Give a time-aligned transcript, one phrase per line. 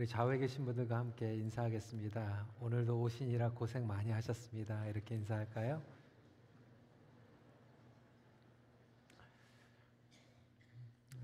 [0.00, 2.46] 우리 좌우에 계신 분들과 함께 인사하겠습니다.
[2.58, 4.86] 오늘도 오신이라 고생 많이 하셨습니다.
[4.86, 5.82] 이렇게 인사할까요?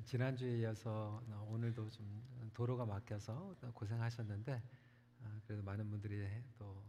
[0.05, 4.63] 지난주에 이어서 오늘도 좀 도로가 막혀서 고생하셨는데
[5.25, 6.85] 아, 그래도 많은 분들이 또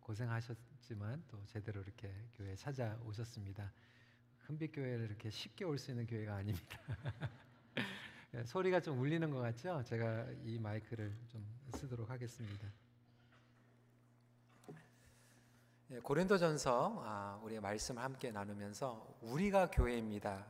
[0.00, 3.72] 고생하셨지만 또 제대로 이렇게 교회 찾아오셨습니다.
[4.40, 6.78] 큰빛교회를 이렇게 쉽게 올 수 있는 교회가 아닙니다.
[8.34, 9.82] 예, 소리가 좀 울리는 것 같죠?
[9.84, 12.66] 제가 이 마이크를 좀 쓰도록 하겠습니다.
[15.90, 20.46] 예, 고린도전서 아, 우리의 말씀을 함께 나누면서 우리가 교회입니다.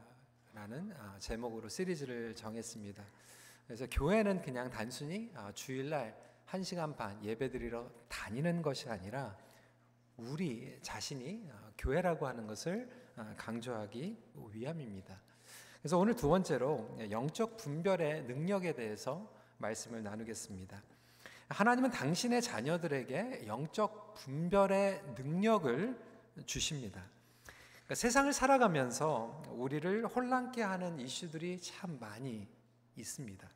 [0.55, 3.03] 라는 아, 제목으로 시리즈를 정했습니다.
[3.67, 9.37] 그래서 교회는 그냥 단순히 아, 주일날 1시간 반 예배드리러 다니는 것이 아니라
[10.17, 12.89] 우리 자신이 교회라고 하는 것을
[13.37, 14.17] 강조하기
[14.53, 15.32] 위함입니다.
[15.83, 19.29] 그래서 오늘 두 번째로 영적 분별의 능력에 대해서
[19.59, 20.81] 말씀을 나누겠습니다.
[21.49, 26.01] 하나님은 당신의 자녀들에게 영적 분별의 능력을
[26.47, 27.03] 주십니다.
[27.73, 32.47] 그러니까 세상을 살아가면서 우리를 혼란케 하는 이슈들이 참 많이
[32.95, 33.51] 있습니다.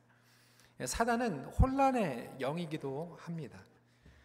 [0.85, 3.61] 사단은 혼란의 영이기도 합니다.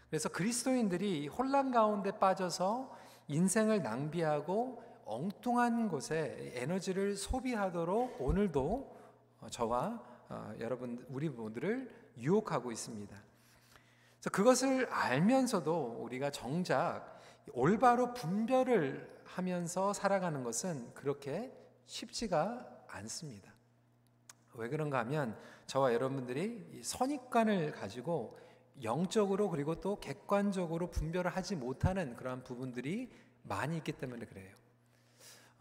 [0.10, 8.98] 그래서 그리스도인들이 혼란 가운데 빠져서 인생을 낭비하고 엉뚱한 곳에 에너지를 소비하도록 오늘도
[9.50, 13.14] 저와 어, 여러분 우리 분들을 유혹하고 있습니다.
[14.14, 17.20] 그래서 그것을 알면서도 우리가 정작
[17.52, 21.52] 올바로 분별을 하면서 살아가는 것은 그렇게
[21.88, 23.52] 쉽지가 않습니다.
[24.54, 28.38] 왜 그런가 하면 저와 여러분들이 선입관을 가지고
[28.82, 33.12] 영적으로 그리고 또 객관적으로 분별을 하지 못하는 그러한 부분들이
[33.44, 34.61] 많이 있기 때문에 그래요.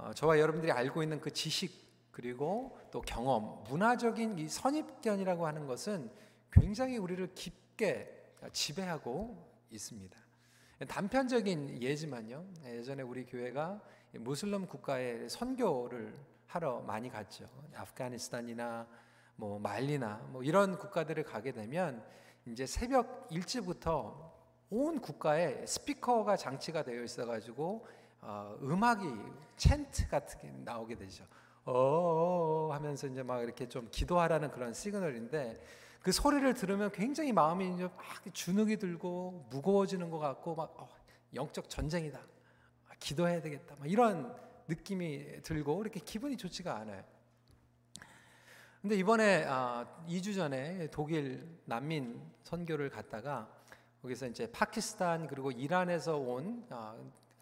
[0.02, 6.10] 어, 저와 여러분들이 알고 있는 그 지식 그리고 또 경험, 문화적인 이 선입견이라고 하는 것은
[6.50, 9.36] 굉장히 우리를 깊게 지배하고
[9.70, 10.18] 있습니다.
[10.88, 12.44] 단편적인 예지만요.
[12.64, 13.80] 예전에 우리 교회가
[14.12, 16.14] 무슬림 국가에 선교를
[16.46, 17.48] 하러 많이 갔죠.
[17.74, 18.86] 아프가니스탄이나
[19.36, 22.02] 뭐 말리나 뭐 이런 국가들을 가게 되면
[22.46, 24.30] 이제 새벽 일찍부터
[24.70, 27.86] 온 국가에 스피커가 장치가 되어 있어 가지고
[28.22, 29.06] 어, 음악이
[29.56, 31.24] 챈트 같은 게 나오게 되죠.
[31.64, 35.62] 어 하면서 이제 막 이렇게 좀 기도하라는 그런 시그널인데
[36.02, 37.94] 그 소리를 들으면 굉장히 마음이 이제 막
[38.32, 40.88] 주눅이 들고 무거워지는 것 같고 막 어,
[41.34, 42.18] 영적 전쟁이다.
[42.18, 43.76] 아, 기도해야 되겠다.
[43.78, 44.34] 막 이런
[44.66, 47.04] 느낌이 들고 이렇게 기분이 좋지가 않아요.
[48.80, 53.54] 근데 이번에 아, 2주 전에 독일 난민 선교를 갔다가
[54.00, 56.96] 거기서 이제 파키스탄 그리고 이란에서 온 아,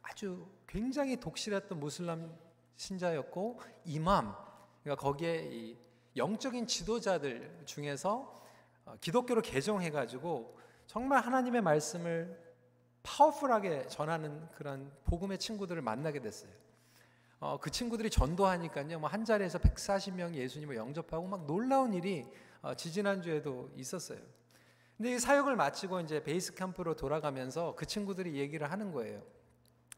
[0.09, 2.35] 아주 굉장히 독실했던 무슬람
[2.77, 4.35] 신자였고 이맘
[4.83, 5.77] 그러니까 거기에
[6.17, 8.35] 영적인 지도자들 중에서
[8.85, 12.49] 어, 기독교로 개종해 가지고 정말 하나님의 말씀을
[13.03, 16.51] 파워풀하게 전하는 그런 복음의 친구들을 만나게 됐어요.
[17.41, 22.27] 어, 그 친구들이 전도하니까요, 뭐 한 자리에서 140명 예수님을 영접하고 막 놀라운 일이
[22.63, 24.19] 어, 지지난주에도 있었어요.
[24.97, 29.23] 근데 이 사역을 마치고 이제 베이스 캠프로 돌아가면서 그 친구들이 얘기를 하는 거예요.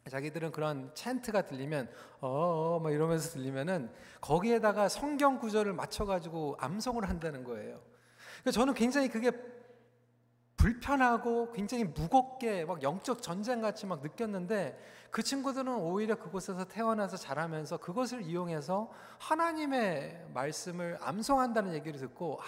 [0.08, 1.90] 자기들은 그런 챈트가 들리면
[2.20, 3.90] 어막 어, 이러면서 들리면은
[4.20, 7.80] 거기에다가 성경 구절을 맞춰 가지고 암송을 한다는 거예요.
[8.40, 9.30] 그러니까 저는 굉장히 그게
[10.56, 14.78] 불편하고 굉장히 무겁게 막 영적 전쟁 같이 막 느꼈는데
[15.10, 22.44] 그 친구들은 오히려 그곳에서 태어나서 자라면서 그것을 이용해서 하나님의 말씀을 암송한다는 얘기를 듣고 아,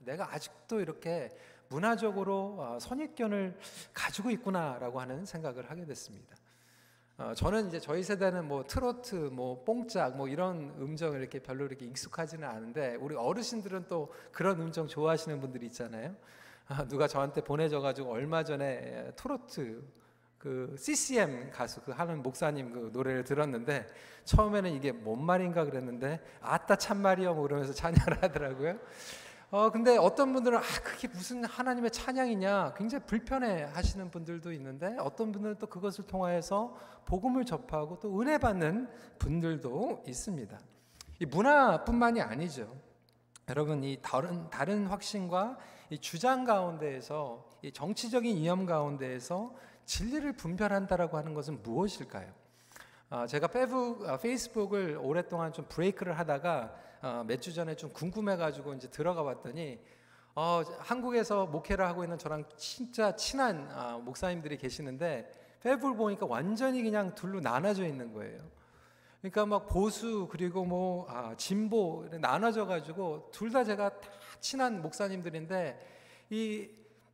[0.00, 1.30] 내가 아직도 이렇게
[1.68, 3.58] 문화적으로 어, 선입견을
[3.94, 6.37] 가지고 있구나라고 하는 생각을 하게 됐습니다.
[7.18, 11.84] 어, 저는 이제 저희 세대는 뭐 트로트, 뭐 뽕짝, 뭐 이런 음정을 이렇게 별로 이렇게
[11.84, 16.14] 익숙하지는 않은데 우리 어르신들은 또 그런 음정 좋아하시는 분들이 있잖아요.
[16.68, 19.82] 아, 누가 저한테 보내줘가지고 얼마 전에 트로트
[20.38, 23.88] 그 CCM 가수 그 하는 목사님 그 노래를 들었는데
[24.22, 28.78] 처음에는 이게 뭔 말인가 그랬는데 아따 참말이요 뭐 그러면서 찬양을 하더라고요.
[29.50, 35.32] 어, 근데 어떤 분들은 아, 그게 무슨 하나님의 찬양이냐 굉장히 불편해 하시는 분들도 있는데 어떤
[35.32, 36.76] 분들은 또 그것을 통하여서
[37.06, 40.58] 복음을 접하고 또 은혜 받는 분들도 있습니다.
[41.20, 42.76] 이 문화뿐만이 아니죠.
[43.48, 45.56] 여러분 이 다른 다른 확신과
[45.88, 49.54] 이 주장 가운데에서 이 정치적인 이념 가운데에서
[49.86, 52.30] 진리를 분별한다라고 하는 것은 무엇일까요?
[53.10, 58.74] 어, 제가 페북, 어, 페이스북 을 오랫동안 좀 브레이크를 하다가 어, 몇주 전에 좀 궁금해가지고
[58.74, 59.78] 이제 들어가 봤더니
[60.34, 65.32] 어, 한국에서 목회를 하고 있는 저랑 진짜 친한 어, 목사님들이 계시는데
[65.62, 68.40] 페북을 보니까 완전히 그냥 둘로 나눠져 있는 거예요.
[69.22, 74.08] 그러니까 막 보수 그리고 뭐 아, 진보 나눠져 가지고 둘 다 제가 다
[74.38, 75.80] 친한 목사님들인데
[76.28, 76.68] 이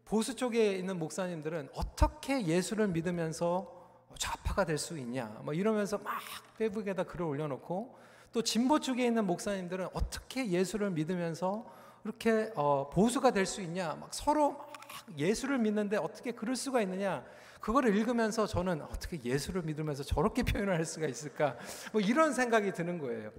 [0.04, 3.73] 보수 쪽에 있는 목사님들은 어떻게 예수를 믿으면서
[4.18, 6.20] 좌파가 될 수 있냐, 뭐 이러면서 막
[6.58, 7.98] 페북에다 글을 올려놓고
[8.32, 11.64] 또 진보 쪽에 있는 목사님들은 어떻게 예수를 믿으면서
[12.04, 14.72] 이렇게 어, 보수가 될 수 있냐, 막 서로 막
[15.18, 17.24] 예수를 믿는데 어떻게 그럴 수가 있느냐,
[17.60, 21.56] 그거를 읽으면서 저는 어떻게 예수를 믿으면서 저렇게 표현을 할 수가 있을까,
[21.92, 23.30] 뭐 이런 생각이 드는 거예요.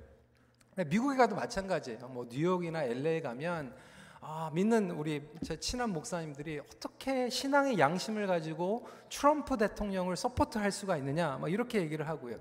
[0.88, 2.08] 미국에 가도 마찬가지예요.
[2.10, 3.74] 뭐 뉴욕이나 LA 가면
[4.28, 11.38] 아, 믿는 우리 제 친한 목사님들이 어떻게 신앙의 양심을 가지고 트럼프 대통령을 support할 수가 있느냐,
[11.38, 12.40] 뭐 이렇게 얘기를 하고요.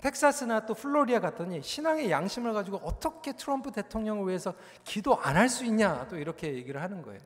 [0.00, 4.52] 텍사스나 또 플로리다 갔더니 신앙의 양심을 가지고 어떻게 트럼프 대통령을 위해서
[4.82, 7.20] 기도 안 할 수 있냐, 또 이렇게 얘기를 하는 거예요.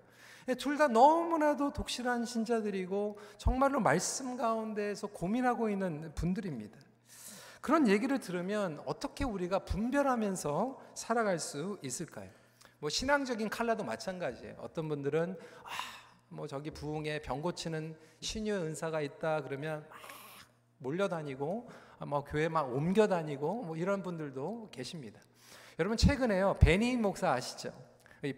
[0.59, 6.79] 둘 다 너무나도 독실한 신자들이고 정말로 말씀 가운데에서 고민하고 있는 분들입니다.
[7.63, 12.29] 그런 얘기를 들으면 어떻게 우리가 분별하면서 살아갈 수 있을까요?
[12.87, 14.55] 뭐 신앙적인 칼라도 마찬가지예요.
[14.61, 15.71] 어떤 분들은 아,
[16.29, 19.99] 뭐 저기 부흥에 병 고치는 신유 은사가 있다 그러면 막
[20.79, 21.69] 몰려다니고
[21.99, 25.21] 아, 뭐 교회 막 옮겨 다니고 뭐 이런 분들도 계십니다.
[25.81, 27.73] 여러분 최근에요 베니 목사 아시죠?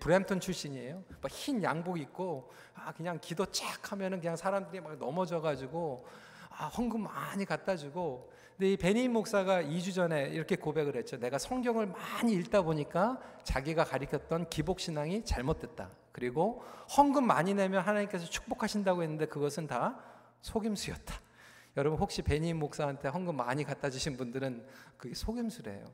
[0.00, 1.04] 브램턴 출신이에요.
[1.28, 6.06] 흰 양복 입고 아 그냥 기도 쫙 하면은 그냥 사람들이 막 넘어져 가지고
[6.48, 11.16] 아 헌금 많이 갖다 주고 근데 이 베니 목사가 2주 전에 이렇게 고백을 했죠.
[11.16, 15.88] 내가 성경을 많이 읽다 보니까 자기가 가리켰던 기복 신앙이 잘못됐다.
[16.10, 16.64] 그리고
[16.96, 20.00] 헌금 많이 내면 하나님께서 축복하신다고 했는데 그것은 다
[20.42, 21.20] 속임수였다.
[21.78, 24.66] 여러분 혹시 베니 목사한테 헌금 많이 갖다 주신 분들은
[24.96, 25.84] 그게 속임수래요.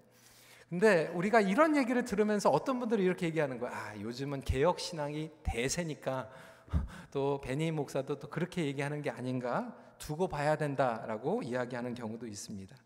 [0.71, 3.73] 근데 우리가 이런 얘기를 들으면서 어떤 분들이 이렇게 얘기하는 거야.
[3.73, 6.31] 아, 요즘은 개혁 신앙이 대세니까
[7.13, 12.77] 또 베니 목사도 또 그렇게 얘기하는 게 아닌가 두고 봐야 된다라고 이야기하는 경우도 있습니다.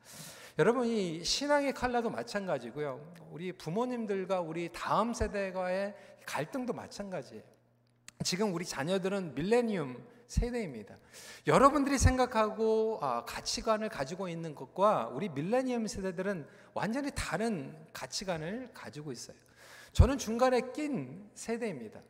[0.59, 3.01] 여러분 이 신앙의 칼라도 마찬가지고요.
[3.31, 5.95] 우리 부모님들과 우리 다음 세대와의
[6.27, 7.45] 갈등도 마찬가지예요.
[8.25, 10.97] 지금 우리 자녀들은 밀레니엄 세대입니다.
[11.47, 19.37] 여러분들이 생각하고 아, 가치관을 가지고 있는 것과 우리 밀레니엄 세대들은 완전히 다른 가치관을 가지고 있어요.
[19.93, 22.01] 저는 중간에 낀 세대입니다.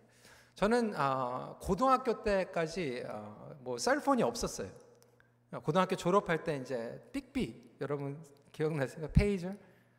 [0.55, 4.69] 저는 아, 고등학교 때까지 아, 뭐 cell phone이 없었어요.
[5.65, 8.23] 고등학교 졸업할 때 이제 삑삑 여러분
[8.53, 9.09] 기억나세요?
[9.09, 9.55] pager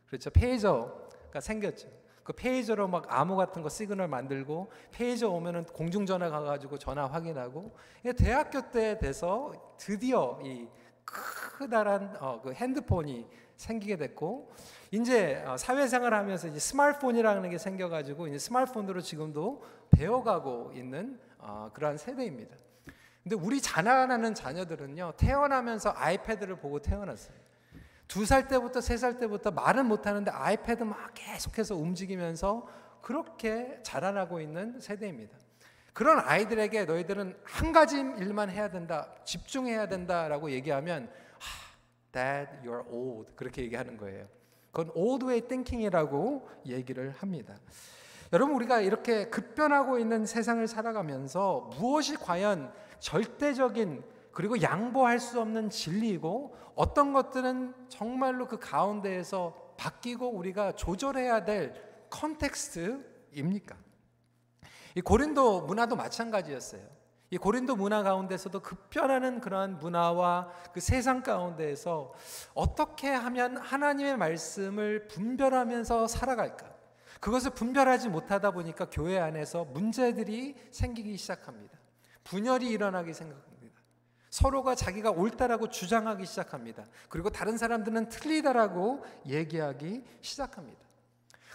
[0.08, 1.90] 그렇죠 pager가 생겼죠.
[2.24, 7.76] 그 pager로 막 암호 같은 거 시그널 만들고 페이저 오면은 공중전화 가가지고 전화 확인하고
[8.16, 10.68] 대학교 때 돼서 드디어 이
[11.04, 13.26] 크다란 어, 그 핸드폰이
[13.56, 14.52] 생기게 됐고
[14.92, 21.98] 이제 어, 사회생활 하면서 이제 스마트폰이라는 게 생겨가지고 이제 스마트폰으로 지금도 배워가고 있는 어, 그러한
[21.98, 22.56] 세대입니다.
[23.24, 27.36] 근데 우리 자라나는 자녀들은요, 태어나면서 아이패드를 보고 태어났어요.
[28.08, 32.68] 두 살 때부터 세 살 때부터 말은 못하는데 아이패드 막 계속해서 움직이면서
[33.02, 35.38] 그렇게 자라나고 있는 세대입니다.
[35.94, 41.12] 그런 아이들에게 너희들은 한 가지 일만 해야 된다, 집중해야 된다라고 얘기하면,
[42.12, 43.32] Dad, you're old.
[43.36, 44.28] 그렇게 얘기하는 거예요.
[44.72, 47.56] 그건 old way thinking이라고 얘기를 합니다.
[48.34, 56.56] 여러분, 우리가 이렇게 급변하고 있는 세상을 살아가면서 무엇이 과연 절대적인 그리고 양보할 수 없는 진리이고
[56.76, 61.74] 어떤 것들은 정말로 그 가운데에서 바뀌고 우리가 조절해야 될
[62.10, 63.76] 컨텍스트입니까?
[64.96, 66.82] 이 고린도 문화도 마찬가지였어요.
[67.32, 72.14] 이 고린도 문화 가운데서도 급변하는 그러한 문화와 그 세상 가운데에서
[72.54, 76.74] 어떻게 하면 하나님의 말씀을 분별하면서 살아갈까?
[77.20, 81.79] 그것을 분별하지 못하다 보니까 교회 안에서 문제들이 생기기 시작합니다.
[82.30, 83.82] 분열이 일어나기 생각합니다.
[84.30, 86.86] 서로가 자기가 옳다라고 주장하기 시작합니다.
[87.10, 90.80] 그리고 다른 사람들은 틀리다라고 얘기하기 시작합니다.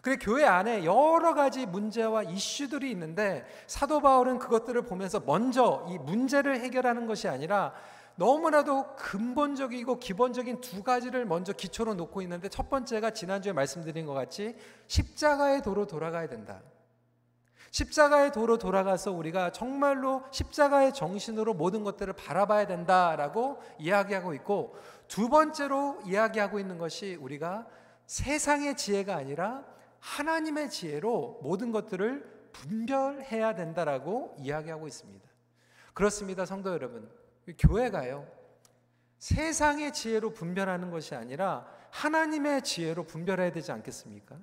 [0.02, 6.60] 그래 교회 안에 여러 가지 문제와 이슈들이 있는데 사도 바울은 그것들을 보면서 먼저 이 문제를
[6.60, 7.72] 해결하는 것이 아니라
[8.16, 14.56] 너무나도 근본적이고 기본적인 두 가지를 먼저 기초로 놓고 있는데 첫 번째가 지난주에 말씀드린 것 같이
[14.88, 16.60] 십자가의 도로 돌아가야 된다.
[17.74, 24.76] 십자가의 도로 돌아가서 우리가 정말로 십자가의 정신으로 모든 것들을 바라봐야 된다라고 이야기하고 있고
[25.08, 27.66] 두 번째로 이야기하고 있는 것이 우리가
[28.06, 29.64] 세상의 지혜가 아니라
[29.98, 35.28] 하나님의 지혜로 모든 것들을 분별해야 된다라고 이야기하고 있습니다.
[35.94, 37.10] 그렇습니다, 성도 여러분.
[37.58, 38.24] 교회가요.
[39.18, 44.36] 세상의 지혜로 분별하는 것이 아니라 하나님의 지혜로 분별해야 되지 않겠습니까?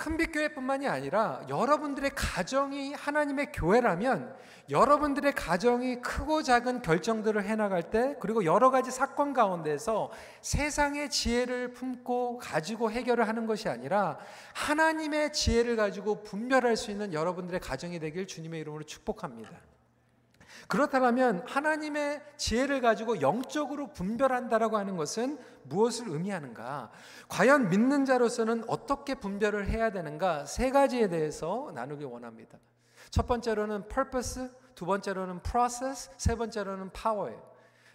[0.00, 4.34] 큰빛교회뿐만이 아니라 여러분들의 가정이 하나님의 교회라면
[4.70, 12.38] 여러분들의 가정이 크고 작은 결정들을 해나갈 때 그리고 여러 가지 사건 가운데서 세상의 지혜를 품고
[12.38, 14.18] 가지고 해결을 하는 것이 아니라
[14.54, 19.50] 하나님의 지혜를 가지고 분별할 수 있는 여러분들의 가정이 되길 주님의 이름으로 축복합니다.
[20.68, 26.90] 그렇다면 하나님의 지혜를 가지고 영적으로 분별한다라고 하는 것은 무엇을 의미하는가?
[27.28, 30.46] 과연 믿는 자로서는 어떻게 분별을 해야 되는가?
[30.46, 32.58] 세 가지에 대해서 나누기 원합니다.
[33.10, 37.50] 첫 번째로는 purpose, 두 번째로는 process, 세 번째로는 power예요.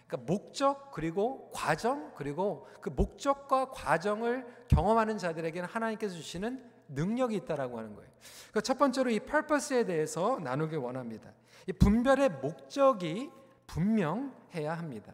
[0.06, 7.94] 그러니까 목적 그리고 과정 그리고 그 목적과 과정을 경험하는 자들에게는 하나님께서 주시는 능력이 있다라고 하는
[7.94, 8.10] 거예요.
[8.50, 11.32] 그러니까 첫 번째로 이 purpose에 대해서 나누기 원합니다.
[11.66, 13.30] 이 분별의 목적이
[13.66, 15.12] 분명해야 합니다.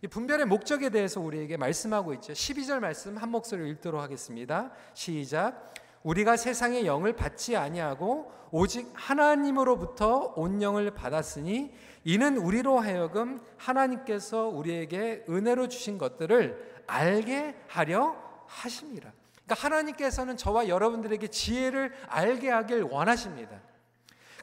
[0.00, 2.32] 이 분별의 목적에 대해서 우리에게 말씀하고 있죠.
[2.32, 4.70] 12절 말씀 한 목소리로 읽도록 하겠습니다.
[4.94, 5.74] 시작.
[6.04, 11.74] 우리가 세상의 영을 받지 아니하고 오직 하나님으로부터 온 영을 받았으니
[12.04, 19.12] 이는 우리로 하여금 하나님께서 우리에게 은혜로 주신 것들을 알게 하려 하십니다.
[19.44, 23.60] 그러니까 하나님께서는 저와 여러분들에게 지혜를 알게 하길 원하십니다.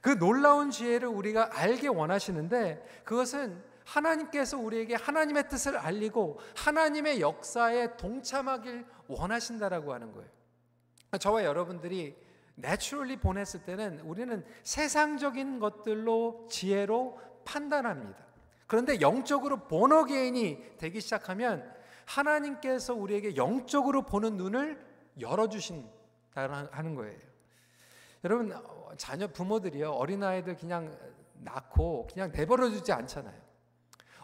[0.06, 8.86] 그 놀라운 지혜를 우리가 알게 원하시는데 그것은 하나님께서 우리에게 하나님의 뜻을 알리고 하나님의 역사에 동참하길
[9.08, 10.30] 원하신다라고 하는 거예요.
[11.20, 12.16] 저와 여러분들이
[12.54, 18.24] 내추럴리 보냈을 때는 우리는 세상적인 것들로 지혜로 판단합니다.
[18.68, 21.68] 그런데 영적으로 본어게인이 되기 시작하면
[22.06, 24.80] 하나님께서 우리에게 영적으로 보는 눈을
[25.20, 27.20] 열어주신다는 거예요.
[28.24, 28.54] 여러분
[28.98, 30.98] 자녀 부모들이요 어린아이들 그냥
[31.34, 33.46] 낳고 그냥 내버려 두지 않잖아요.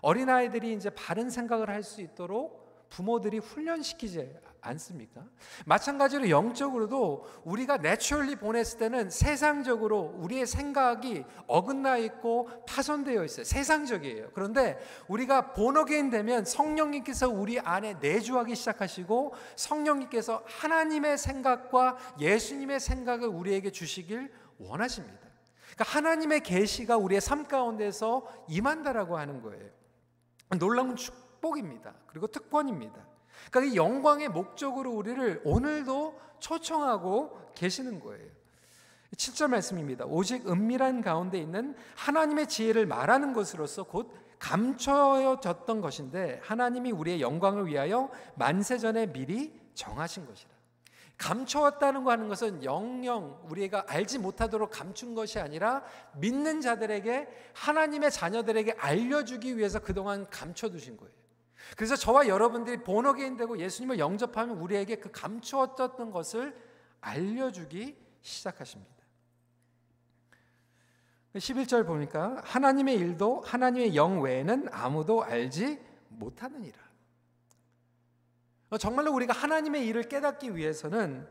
[0.01, 5.23] 어린아이들이 이제 바른 생각을 할 수 있도록 부모들이 훈련시키지 않습니까?
[5.65, 13.43] 마찬가지로 영적으로도 우리가 naturally 보냈을 때는 세상적으로 우리의 생각이 어긋나 있고 파손되어 있어요.
[13.45, 14.31] 세상적이에요.
[14.33, 14.77] 그런데
[15.07, 23.71] 우리가 born again 되면 성령님께서 우리 안에 내주하기 시작하시고 성령님께서 하나님의 생각과 예수님의 생각을 우리에게
[23.71, 24.31] 주시길
[24.63, 25.19] 원하십니다.
[25.73, 29.69] 그러니까 하나님의 계시가 우리의 삶 가운데서 임한다라고 하는 거예요.
[30.59, 31.93] 놀라운 축복입니다.
[32.07, 33.05] 그리고 특권입니다.
[33.49, 38.29] 그러니까 이 영광의 목적으로 우리를 오늘도 초청하고 계시는 거예요.
[39.15, 40.05] 7절 말씀입니다.
[40.05, 48.09] 오직 은밀한 가운데 있는 하나님의 지혜를 말하는 것으로서 곧 감춰졌던 것인데 하나님이 우리의 영광을 위하여
[48.35, 50.50] 만세전에 미리 정하신 것이라.
[51.21, 55.83] 감춰왔다는 거 하는 것은 영영 우리가 알지 못하도록 감춘 것이 아니라
[56.17, 61.13] 믿는 자들에게 하나님의 자녀들에게 알려주기 위해서 그동안 감춰두신 거예요.
[61.77, 66.57] 그래서 저와 여러분들이 본어게인 되고 예수님을 영접하면 우리에게 그 감추었던 것을
[67.01, 68.91] 알려주기 시작하십니다.
[71.35, 76.90] 11절 보니까 하나님의 일도 하나님의 영 외에는 아무도 알지 못하느니라.
[78.71, 81.29] 어, 정말로 우리가 하나님의 일을 깨닫기 위해서는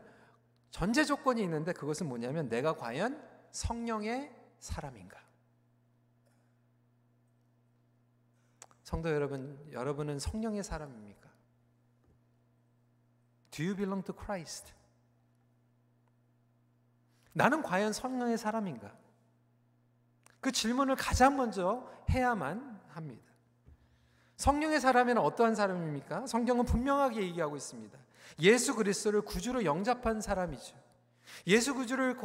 [0.69, 5.19] 전제 조건이 있는데 그것은 뭐냐면 내가 과연 성령의 사람인가?
[8.83, 11.29] 성도 여러분, 여러분은 성령의 사람입니까?
[13.49, 14.71] Do you belong to Christ?
[17.33, 18.95] 나는 과연 성령의 사람인가?
[20.39, 23.30] 그 질문을 가장 먼저 해야만 합니다.
[24.41, 26.25] 성령의 사람에는 어떠한 사람입니까?
[26.25, 27.95] 성경은 분명하게 얘기하고 있습니다.
[28.39, 30.75] 예수 그리스도를 구주로 영접한 사람이죠.
[31.45, 32.17] 예수 구주를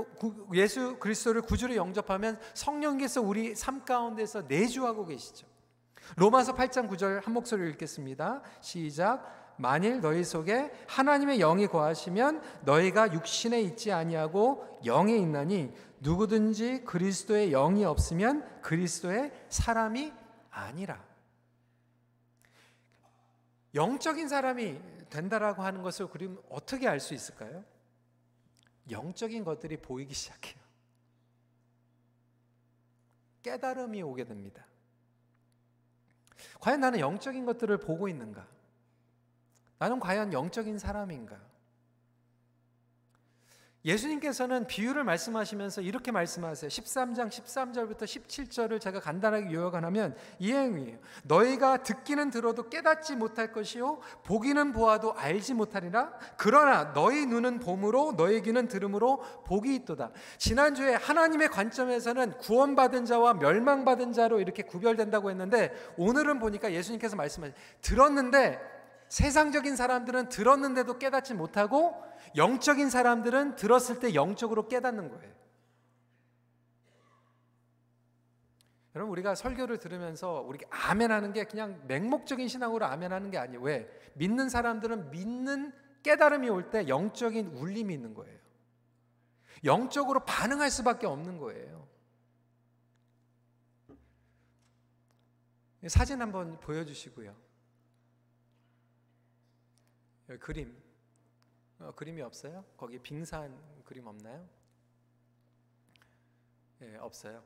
[0.55, 5.47] 예수 그리스도를 구주로 영접하면 성령께서 우리 삶 가운데서 내주하고 계시죠.
[6.17, 8.41] 로마서 8장 9절 한 목소리로 읽겠습니다.
[8.63, 9.55] 시작.
[9.59, 15.71] 만일 너희 속에 하나님의 영이 거하시면 너희가 육신에 있지 아니하고 영에 있나니
[16.01, 20.15] 누구든지 그리스도의 영이 없으면 그리스도의 사람이
[20.51, 21.06] 아니라.
[23.77, 24.81] 영적인 사람이
[25.11, 27.65] 된다라고 하는 것을 그럼 어떻게 알 수 있을까요?
[28.91, 30.61] 영적인 것들이 보이기 시작해요.
[33.43, 34.67] 깨달음이 오게 됩니다.
[36.61, 38.47] 과연 나는 영적인 것들을 보고 있는가?
[39.79, 41.39] 나는 과연 영적인 사람인가?
[43.87, 46.69] 예수님께서는 비유를 말씀하시면서 이렇게 말씀하세요.
[46.69, 50.99] 13장 13절부터 17절을 제가 간단하게 요약하면 이 행위예요.
[51.23, 56.13] 너희가 듣기는 들어도 깨닫지 못할 것이요 보기는 보아도 알지 못하리라.
[56.37, 60.11] 그러나 너희 눈은 봄으로 너희 귀는 들음으로 복이 있도다.
[60.39, 68.76] 지난주에 하나님의 관점에서는 구원받은 자와 멸망받은 자로 이렇게 구별된다고 했는데 오늘은 보니까 예수님께서 말씀하신 들었는데
[69.09, 71.95] 세상적인 사람들은 들었는데도 깨닫지 못하고
[72.37, 75.37] 영적인 사람들은 들었을 때 영적으로 깨닫는 거예요.
[78.95, 83.61] 여러분 우리가 설교를 들으면서 우리 아멘하는 게 그냥 맹목적인 신앙으로 아멘하는 게 아니에요.
[83.61, 83.89] 왜?
[84.15, 85.73] 믿는 사람들은 믿는
[86.03, 88.39] 깨달음이 올 때 영적인 울림이 있는 거예요.
[89.65, 91.87] 영적으로 반응할 수밖에 없는 거예요.
[95.89, 97.46] 사진 한번 보여주시고요.
[100.29, 100.77] 여기 그림
[101.79, 102.65] 어, 그림이 없어요?
[102.77, 103.55] 거기 빙산
[103.85, 104.47] 그림 없나요?
[106.83, 107.43] 예, 없어요.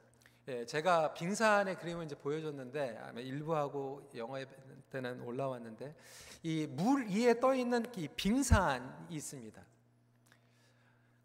[0.49, 4.47] 예, 제가 빙산의 그림을 이제 보여줬는데 일부하고 영화에
[4.91, 5.95] 때는 올라왔는데
[6.43, 9.63] 이 물 위에 떠 있는 이 빙산이 있습니다.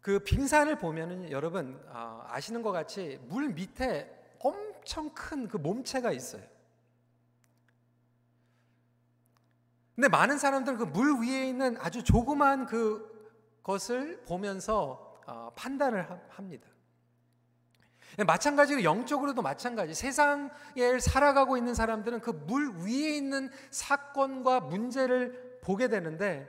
[0.00, 6.44] 그 빙산을 보면은 여러분 어, 아시는 것 같이 물 밑에 엄청 큰 그 몸체가 있어요.
[9.96, 13.16] 근데 많은 사람들은 그물 위에 있는 아주 조그만 그
[13.62, 16.68] 것을 보면서 어, 판단을 합니다.
[18.24, 19.92] 마찬가지로 영적으로도 마찬가지.
[19.94, 26.48] 세상에 살아가고 있는 사람들은 그 물 위에 있는 사건과 문제를 보게 되는데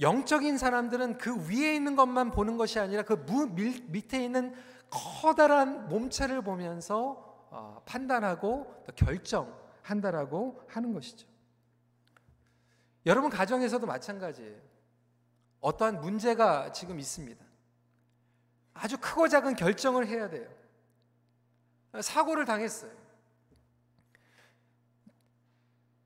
[0.00, 3.50] 영적인 사람들은 그 위에 있는 것만 보는 것이 아니라 그물
[3.88, 4.54] 밑에 있는
[4.90, 11.26] 커다란 몸체를 보면서 어, 판단하고 결정한다라고 하는 것이죠.
[13.06, 14.60] 여러분 가정에서도 마찬가지예요.
[15.60, 17.44] 어떠한 문제가 지금 있습니다.
[18.74, 20.48] 아주 크고 작은 결정을 해야 돼요.
[22.00, 22.90] 사고를 당했어요.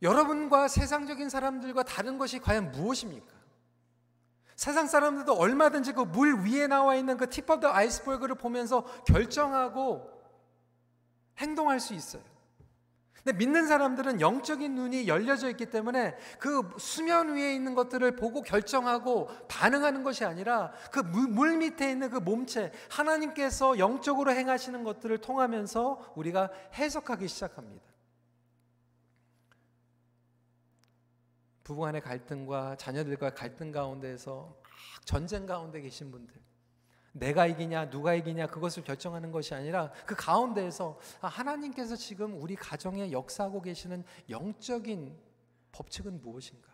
[0.02, 3.40] 여러분과 세상적인 사람들과 다른 것이 과연 무엇입니까?
[4.56, 10.08] 세상 사람들도 얼마든지 그 물 위에 나와 있는 그 tip of the iceberg를 보면서 결정하고
[11.38, 12.22] 행동할 수 있어요.
[13.22, 19.28] 근데 믿는 사람들은 영적인 눈이 열려져 있기 때문에 그 수면 위에 있는 것들을 보고 결정하고
[19.48, 26.50] 반응하는 것이 아니라 그 물 밑에 있는 그 몸체 하나님께서 영적으로 행하시는 것들을 통하면서 우리가
[26.74, 27.84] 해석하기 시작합니다.
[31.64, 34.56] 부부 간의 갈등과 자녀들과 갈등 가운데에서
[35.04, 36.34] 전쟁 가운데 계신 분들
[37.12, 43.10] 내가 이기냐 누가 이기냐 그것을 결정하는 것이 아니라 그 가운데에서 아, 하나님께서 지금 우리 가정에
[43.10, 45.16] 역사하고 계시는 영적인
[45.72, 46.68] 법칙은 무엇인가?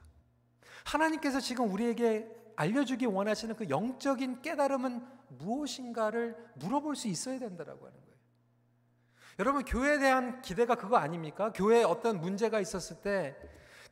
[0.84, 8.16] 하나님께서 지금 우리에게 알려주기 원하시는 그 영적인 깨달음은 무엇인가를 물어볼 수 있어야 된다라고 하는 거예요.
[9.38, 11.52] 여러분 교회에 대한 기대가 그거 아닙니까?
[11.52, 13.36] 교회에 어떤 문제가 있었을 때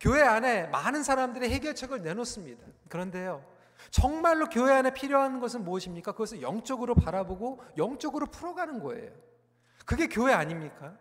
[0.00, 2.66] 교회 안에 많은 사람들의 해결책을 내놓습니다.
[2.88, 3.44] 그런데요.
[3.90, 6.12] 정말로 교회 안에 필요한 것은 무엇입니까?
[6.12, 9.10] 그것을 영적으로 바라보고 영적으로 풀어가는 거예요.
[9.84, 10.96] 그게 교회 아닙니까?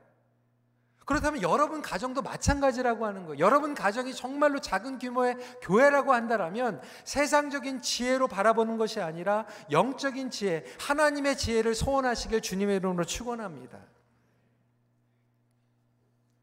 [1.06, 3.39] 그렇다면 여러분 가정도 마찬가지라고 하는 거예요.
[3.39, 11.38] 여러분 가정이 정말로 작은 규모의 교회라고 한다면 세상적인 지혜로 바라보는 것이 아니라 영적인 지혜, 하나님의
[11.38, 13.80] 지혜를 소원하시길 주님의 이름으로 축원합니다.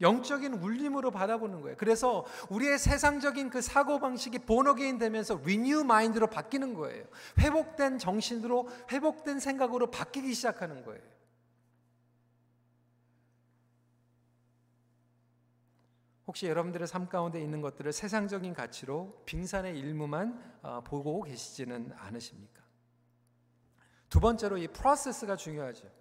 [0.00, 1.76] 영적인 울림으로 받아보는 거예요.
[1.76, 7.04] 그래서 우리의 세상적인 그 사고 방식이 born again 되면서 renewed mind로 바뀌는 거예요.
[7.38, 11.02] 회복된 정신으로 회복된 생각으로 바뀌기 시작하는 거예요.
[16.26, 22.62] 혹시 여러분들의 삶 가운데 있는 것들을 세상적인 가치로 빙산의 일부만 어, 보고 계시지는 않으십니까?
[24.08, 25.99] 두 번째로 이 process가 중요하죠.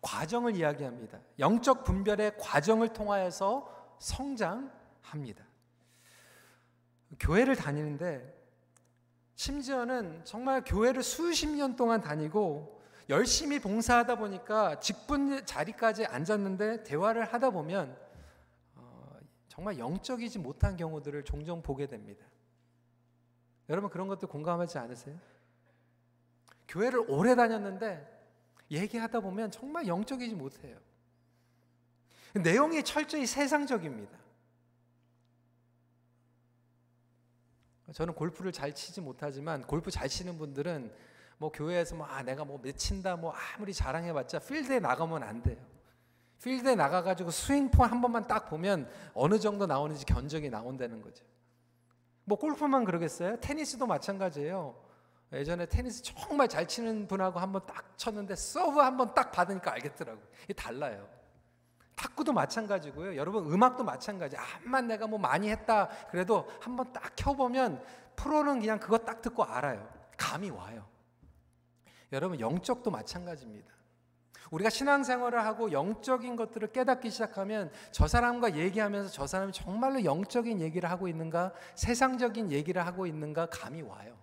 [0.00, 1.20] 과정을 이야기합니다.
[1.38, 5.44] 영적 분별의 과정을 통하여서 성장합니다.
[7.18, 8.36] 교회를 다니는데
[9.34, 17.50] 심지어는 정말 교회를 수십 년 동안 다니고 열심히 봉사하다 보니까 직분 자리까지 앉았는데 대화를 하다
[17.50, 17.96] 보면
[18.74, 19.16] 어,
[19.48, 22.26] 정말 영적이지 못한 경우들을 종종 보게 됩니다.
[23.68, 25.16] 여러분 그런 것도 공감하지 않으세요?
[26.68, 28.17] 교회를 오래 다녔는데
[28.70, 30.78] 얘기하다 보면 정말 영적이지 못해요.
[32.34, 34.18] 내용이 철저히 세상적입니다.
[37.92, 40.92] 저는 골프를 잘 치지 못하지만 골프 잘 치는 분들은
[41.38, 45.56] 뭐 교회에서 뭐 아, 내가 뭐 맺힌다 뭐 아무리 자랑해봤자 필드에 나가면 안 돼요.
[46.42, 51.24] 필드에 나가가지고 스윙폼 한 번만 딱 보면 어느 정도 나오는지 견적이 나온다는 거죠.
[52.24, 53.40] 뭐 골프만 그러겠어요?
[53.40, 54.87] 테니스도 마찬가지예요.
[55.32, 60.24] 예전에 테니스 정말 잘 치는 분하고 한번 딱 쳤는데 서브 한번 딱 받으니까 알겠더라고요.
[60.44, 61.06] 이게 달라요.
[61.96, 63.16] 탁구도 마찬가지고요.
[63.16, 64.36] 여러분 음악도 마찬가지.
[64.36, 67.84] 암만 내가 뭐 많이 했다 그래도 한번 딱 켜보면
[68.16, 69.88] 프로는 그냥 그거 딱 듣고 알아요.
[70.16, 70.86] 감이 와요.
[72.12, 73.68] 여러분 영적도 마찬가지입니다.
[74.50, 80.90] 우리가 신앙생활을 하고 영적인 것들을 깨닫기 시작하면 저 사람과 얘기하면서 저 사람이 정말로 영적인 얘기를
[80.90, 84.16] 하고 있는가, 세상적인 얘기를 하고 있는가 감이 와요.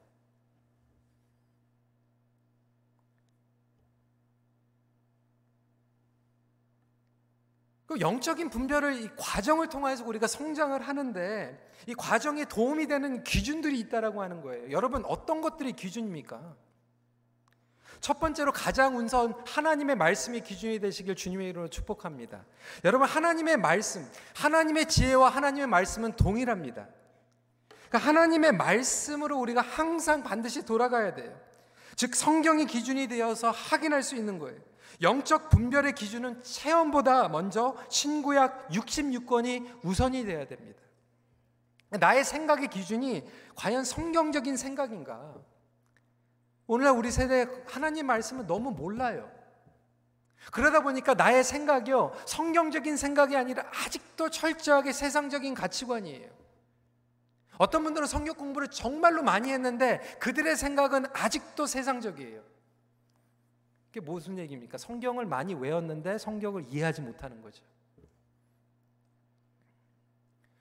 [7.96, 14.22] 그 영적인 분별을 이 과정을 통해서 우리가 성장을 하는데 이 과정에 도움이 되는 기준들이 있다라고
[14.22, 14.70] 하는 거예요.
[14.72, 16.56] 여러분 어떤 것들이 기준입니까?
[18.02, 22.44] 첫 번째로 가장 우선 하나님의 말씀이 기준이 되시길 주님의 이름으로 축복합니다.
[22.84, 24.06] 여러분 하나님의 말씀,
[24.36, 26.90] 하나님의 지혜와 하나님의 말씀은 동일합니다.
[27.88, 31.34] 그러니까 하나님의 말씀으로 우리가 항상 반드시 돌아가야 돼요.
[31.96, 34.60] 즉 성경이 기준이 되어서 확인할 수 있는 거예요.
[35.02, 40.82] 영적 분별의 기준은 체험보다 먼저 신구약 66권이 우선이 되어야 됩니다.
[41.90, 43.24] 나의 생각의 기준이
[43.56, 45.36] 과연 성경적인 생각인가?
[46.68, 49.32] 오늘날 우리 세대 하나님 말씀을 너무 몰라요.
[50.52, 56.30] 그러다 보니까 나의 생각이요, 성경적인 생각이 아니라 아직도 철저하게 세상적인 가치관이에요.
[57.58, 62.55] 어떤 분들은 성경 공부를 정말로 많이 했는데 그들의 생각은 아직도 세상적이에요.
[63.96, 64.78] 그게 무슨 얘기입니까?
[64.78, 67.64] 성경을 많이 외웠는데 성경을 이해하지 못하는 거죠.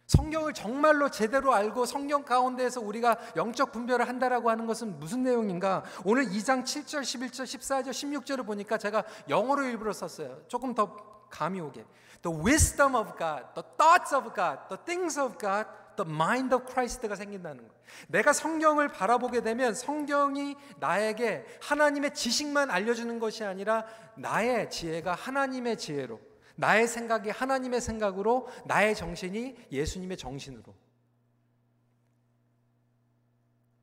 [0.06, 5.82] 성경을 정말로 제대로 알고 성경 가운데에서 우리가 영적 분별을 한다라고 하는 것은 무슨 내용인가?
[6.04, 10.42] 오늘 2장 7절, 11절, 14절, 16절을 보니까 제가 영어로 일부러 썼어요.
[10.46, 10.94] 조금 더
[11.28, 11.84] 감이 오게.
[12.22, 16.66] The wisdom of God, the thoughts of God, the things of God, the mind of
[16.66, 17.74] Christ가 생긴다는 거.
[18.08, 26.20] 내가 성경을 바라보게 되면 성경이 나에게 하나님의 지식만 알려주는 것이 아니라 나의 지혜가 하나님의 지혜로
[26.56, 30.74] 나의 생각이 하나님의 생각으로 나의 정신이 예수님의 정신으로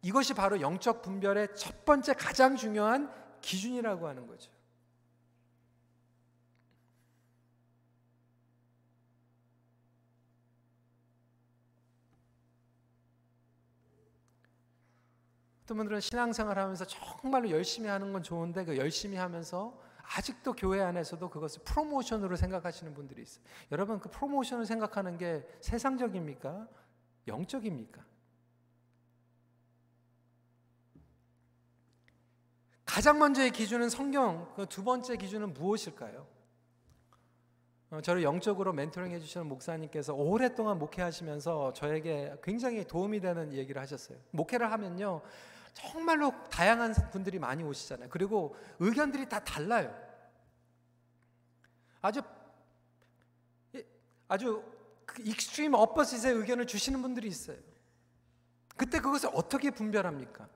[0.04, 4.51] 이것이 바로 영적 분별의 첫 번째 가장 중요한 기준이라고 하는 거죠.
[15.72, 19.80] 어떤 분들은 신앙생활 하면서 정말로 열심히 하는 건 좋은데 그 열심히 하면서
[20.18, 23.46] 아직도 교회 안에서도 그것을 프로모션으로 생각하시는 분들이 있어요.
[23.72, 26.68] 여러분 그 프로모션을 생각하는 게 세상적입니까?
[27.28, 28.04] 영적입니까?
[32.84, 36.28] 가장 먼저의 기준은 성경, 그 두 번째 기준은 무엇일까요?
[37.92, 44.18] 어, 저를 영적으로 멘토링 해주시는 목사님께서 오랫동안 목회하시면서 저에게 굉장히 도움이 되는 얘기를 하셨어요.
[44.32, 45.22] 목회를 하면요,
[45.74, 48.10] 정말로 다양한 분들이 많이 오시잖아요.
[48.10, 49.96] 그리고 의견들이 다 달라요.
[52.02, 52.22] 아주
[54.28, 54.64] 아주
[55.20, 57.58] extreme opposites의 의견을 주시는 분들이 있어요.
[58.78, 60.48] 그때 그것을 어떻게 분별합니까?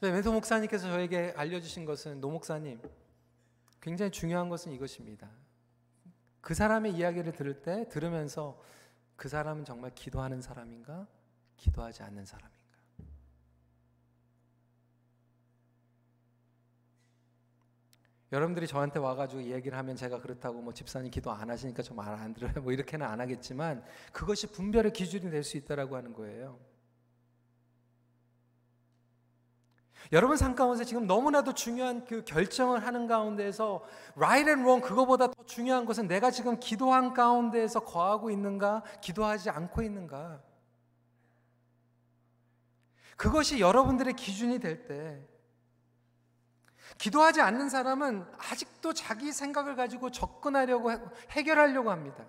[0.00, 2.80] 멘토 목사님께서 저에게 알려주신 것은 노 목사님
[3.80, 5.28] 굉장히 중요한 것은 이것입니다.
[6.40, 8.60] 그 사람의 이야기를 들을 때 들으면서
[9.16, 11.06] 그 사람은 정말 기도하는 사람인가
[11.56, 12.57] 기도하지 않는 사람인가
[18.30, 22.52] 여러분들이 저한테 와가지고 얘기를 하면 제가 그렇다고 뭐 집사님 기도 안 하시니까 좀말안 들어요.
[22.62, 26.58] 뭐 이렇게는 안 하겠지만 그것이 분별의 기준이 될 수 있다라고 하는 거예요.
[30.12, 33.84] 여러분 삶 가운데 지금 너무나도 중요한 그 결정을 하는 가운데에서
[34.16, 39.82] right and wrong 그거보다 더 중요한 것은 내가 지금 기도한 가운데에서 거하고 있는가, 기도하지 않고
[39.82, 40.42] 있는가.
[43.16, 45.26] 그것이 여러분들의 기준이 될 때
[46.98, 50.90] 기도하지 않는 사람은 아직도 자기 생각을 가지고 접근하려고
[51.30, 52.24] 해결하려고 합니다.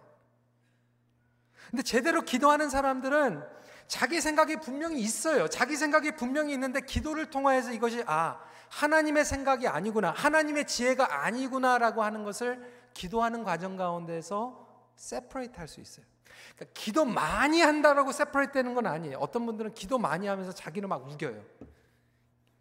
[1.69, 3.43] 근데 제대로 기도하는 사람들은
[3.87, 5.47] 자기 생각이 분명히 있어요.
[5.47, 10.11] 자기 생각이 분명히 있는데 기도를 통하여서 이것이 아, 하나님의 생각이 아니구나.
[10.11, 16.05] 하나님의 지혜가 아니구나라고 하는 것을 기도하는 과정 가운데서 세퍼레이트 할 수 있어요.
[16.55, 19.17] 그러니까 기도 많이 한다라고 세퍼레이트 되는 건 아니에요.
[19.17, 21.41] 어떤 분들은 기도 많이 하면서 자기는 막 우겨요.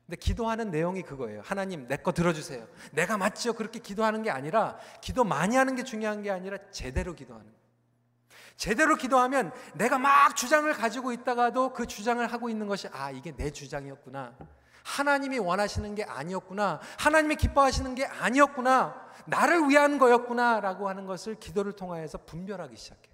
[0.08, 1.42] 근데 기도하는 내용이 그거예요.
[1.44, 2.66] 하나님, 내 거 들어주세요.
[2.92, 3.52] 내가 맞죠?
[3.52, 7.58] 그렇게 기도하는 게 아니라, 기도 많이 하는 게 중요한 게 아니라, 제대로 기도하는 거예요.
[8.56, 13.50] 제대로 기도하면 내가 막 주장을 가지고 있다가도 그 주장을 하고 있는 것이, 아, 이게 내
[13.50, 14.34] 주장이었구나.
[14.82, 16.80] 하나님이 원하시는 게 아니었구나.
[16.98, 19.08] 하나님이 기뻐하시는 게 아니었구나.
[19.26, 20.60] 나를 위한 거였구나.
[20.60, 23.07] 라고 하는 것을 기도를 통하여서 분별하기 시작해요.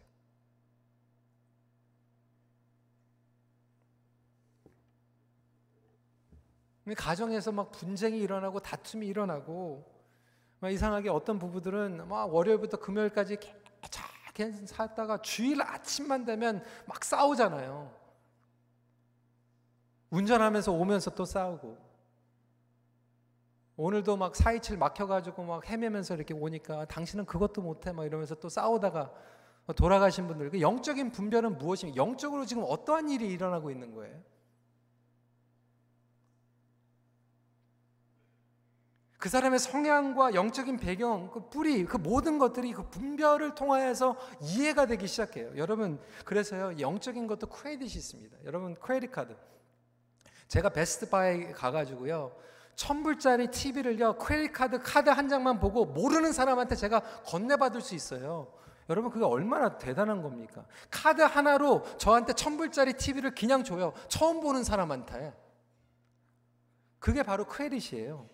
[6.93, 9.91] 가정에서 막 분쟁이 일어나고 다툼이 일어나고
[10.61, 13.39] 막 이상하게 어떤 부부들은 막 월요일부터 금요일까지
[14.35, 17.91] 계속 살다가 주일 아침만 되면 막 싸우잖아요.
[20.11, 21.79] 운전하면서 오면서 또 싸우고.
[23.77, 29.13] 오늘도 막427 막혀가지고 막 헤매면서 이렇게 오니까 당신은 그것도 못해 막 이러면서 또 싸우다가
[29.77, 31.97] 돌아가신 분들 그 영적인 분별은 무엇입니까?
[31.97, 34.21] 영적으로 지금 어떠한 일이 일어나고 있는 거예요?
[39.25, 45.07] 그 사람의 성향과 영적인 배경, 그 뿌리, 그 모든 것들이 그 분별을 통하여서 이해가 되기
[45.07, 45.51] 시작해요.
[45.57, 48.37] 여러분, 그래서요, 영적인 것도 credit이 있습니다.
[48.45, 49.35] 여러분, credit card.
[50.49, 52.37] 제가 Best Buy에 가가지고요,
[52.75, 58.53] 천불짜리 TV를요, credit card 카드 한 장만 보고 모르는 사람한테 제가 건네받을 수 있어요.
[58.91, 60.67] 여러분, 그게 얼마나 대단한 겁니까?
[60.91, 63.95] 카드 하나로 저한테 천불짜리 TV를 그냥 줘요.
[64.09, 65.33] 처음 보는 사람한테.
[66.99, 68.34] 그게 바로 credit이에요.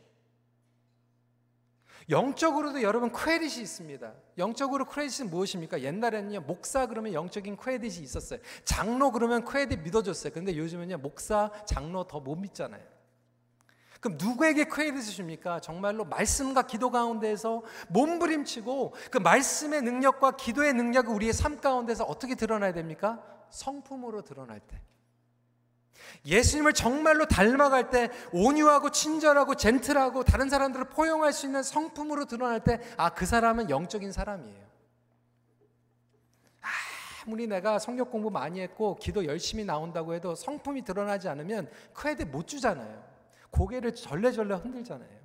[2.09, 4.13] 영적으로도 여러분 credit이 있습니다.
[4.39, 5.83] 영적으로 크레딧은 무엇입니까?
[5.83, 8.41] 옛날에는요 목사 그러면 영적인 크레딧이 있었어요.
[8.65, 10.33] 장로 그러면 크레딧 믿어줬어요.
[10.33, 12.83] 근데 요즘은요 목사, 장로 더 못 믿잖아요.
[14.01, 15.61] 그럼 누구에게 크레딧을 줍니까?
[15.61, 22.73] 정말로 말씀과 기도 가운데에서 몸부림치고 그 말씀의 능력과 기도의 능력이 우리의 삶 가운데서 어떻게 드러나야
[22.73, 23.23] 됩니까?
[23.51, 24.81] 성품으로 드러날 때.
[26.25, 32.81] 예수님을 정말로 닮아갈 때 온유하고 친절하고 젠틀하고 다른 사람들을 포용할 수 있는 성품으로 드러날 때
[32.97, 34.71] 아, 그 사람은 영적인 사람이에요.
[37.27, 42.49] 아무리 내가 성격 공부 많이 했고 기도 열심히 나온다고 해도 성품이 드러나지 않으면 크레딧 못
[42.49, 43.05] 주잖아요.
[43.51, 45.20] 고개를 절레절레 흔들잖아요.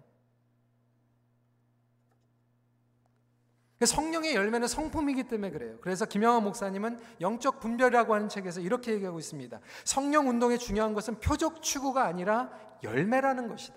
[3.85, 5.77] 성령의 열매는 성품이기 때문에 그래요.
[5.81, 9.59] 그래서 김영환 목사님은 영적 분별이라고 하는 책에서 이렇게 얘기하고 있습니다.
[9.83, 12.49] 성령 운동의 중요한 것은 표적 추구가 아니라
[12.83, 13.75] 열매라는 것이다.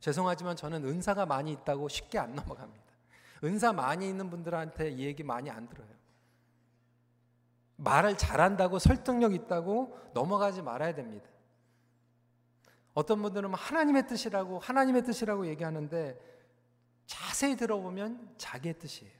[0.00, 2.84] 죄송하지만 저는 은사가 많이 있다고 쉽게 안 넘어갑니다.
[3.44, 5.88] 은사 많이 있는 분들한테 이 얘기 많이 안 들어요.
[7.76, 11.28] 말을 잘한다고 설득력 있다고 넘어가지 말아야 됩니다.
[12.94, 16.31] 어떤 분들은 하나님의 뜻이라고 하나님의 뜻이라고 얘기하는데
[17.06, 19.12] 자세히 들어보면 자기의 뜻이에요.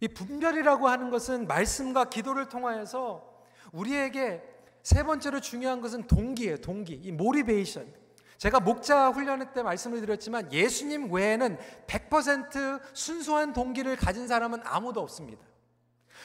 [0.00, 4.42] 이 분별이라고 하는 것은 말씀과 기도를 통하여서 우리에게
[4.82, 6.94] 세 번째로 중요한 것은 동기예요, 동기.
[6.94, 7.92] 이 모리베이션.
[8.38, 15.44] 제가 목자 훈련 때 말씀을 드렸지만 예수님 외에는 100% 순수한 동기를 가진 사람은 아무도 없습니다.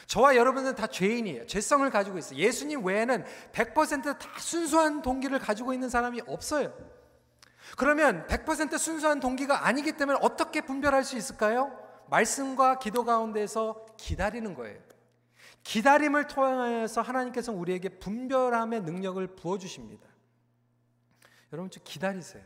[0.05, 1.47] 저와 여러분은 다 죄인이에요.
[1.47, 2.37] 죄성을 가지고 있어요.
[2.37, 6.73] 예수님 외에는 100%다 순수한 동기를 가지고 있는 사람이 없어요.
[7.77, 11.77] 그러면 100% 순수한 동기가 아니기 때문에 어떻게 분별할 수 있을까요?
[12.09, 14.79] 말씀과 기도 가운데서 기다리는 거예요.
[15.63, 20.07] 기다림을 통해서 하나님께서 우리에게 분별함의 능력을 부어주십니다.
[21.51, 22.43] 여러분 좀 기다리세요.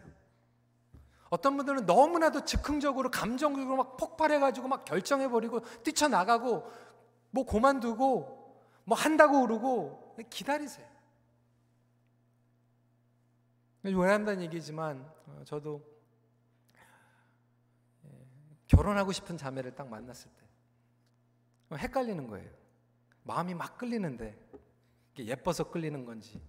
[1.29, 6.71] 어떤 분들은 너무나도 즉흥적으로 감정적으로 막 폭발해가지고 막 결정해버리고 뛰쳐나가고
[7.31, 10.87] 뭐 고만두고 뭐 한다고 그러고 기다리세요.
[13.83, 15.85] 왜 한다는 얘기지만 어, 저도
[18.05, 18.09] 예,
[18.67, 20.45] 결혼하고 싶은 자매를 딱 만났을 때
[21.69, 22.49] 어, 헷갈리는 거예요.
[23.23, 24.37] 마음이 막 끌리는데
[25.19, 26.41] 예뻐서 끌리는 건지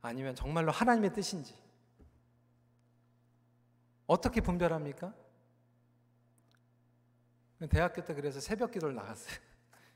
[0.00, 1.56] 아니면 정말로 하나님의 뜻인지
[4.06, 5.14] 어떻게 분별합니까?
[7.70, 9.36] 대학교 때 그래서 새벽 기도를 나갔어요.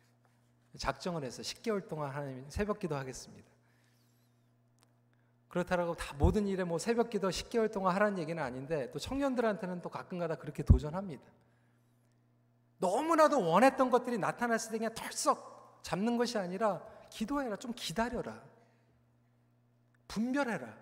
[0.78, 3.55] 작정을 해서 10개월 동안 하나님 새벽 기도 하겠습니다.
[5.56, 9.88] 그렇다라고 다 모든 일에 뭐 새벽 기도 10개월 동안 하라는 얘기는 아닌데 또 청년들한테는 또
[9.88, 11.24] 가끔가다 그렇게 도전합니다.
[12.78, 17.56] 너무나도 원했던 것들이 나타났을 때 그냥 털썩 잡는 것이 아니라 기도해라.
[17.56, 18.42] 좀 기다려라.
[20.08, 20.76] 분별해라.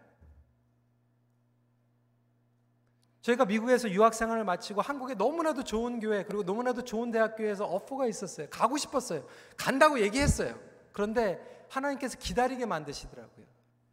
[3.21, 8.49] 저희가 미국에서 유학 생활을 마치고 한국에 너무나도 좋은 교회 그리고 너무나도 좋은 대학교에서 어퍼가 있었어요.
[8.51, 9.25] 가고 싶었어요.
[9.57, 10.59] 간다고 얘기했어요.
[10.93, 13.47] 그런데 하나님께서 기다리게 만드시더라고요.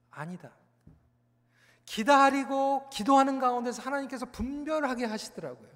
[0.09, 0.51] 아니다.
[1.85, 5.69] 기다리고 기도하는 가운데서 하나님께서 분별하게 하시더라고요.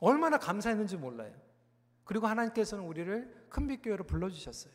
[0.00, 1.32] 얼마나 감사했는지 몰라요.
[2.04, 4.72] 그리고 하나님께서는 우리를 큰빛교회로 불러주셨어요.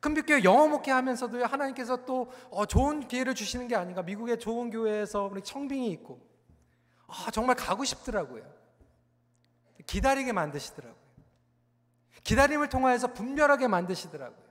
[0.00, 4.02] 큰빛교회 영어 목회 하면서도 하나님께서 또 어, 좋은 기회를 주시는 게 아닌가.
[4.02, 6.20] 미국의 좋은 교회에서 우리 청빙이 있고
[7.06, 8.44] 아, 정말 가고 싶더라고요.
[9.86, 11.06] 기다리게 만드시더라고요.
[12.24, 14.45] 기다림을 통하여서 분별하게 만드시더라고요.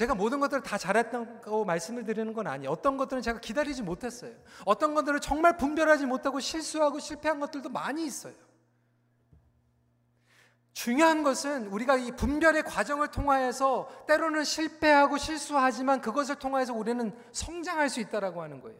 [0.00, 2.70] 제가 모든 것들을 다 잘했다고 말씀을 드리는 건 아니에요.
[2.70, 4.32] 어떤 것들은 제가 기다리지 못했어요.
[4.64, 8.32] 어떤 것들은 정말 분별하지 못하고 실수하고 실패한 것들도 많이 있어요.
[10.72, 18.00] 중요한 것은 우리가 이 분별의 과정을 통하여서 때로는 실패하고 실수하지만 그것을 통하여서 우리는 성장할 수
[18.00, 18.78] 있다라고 하는 거예요.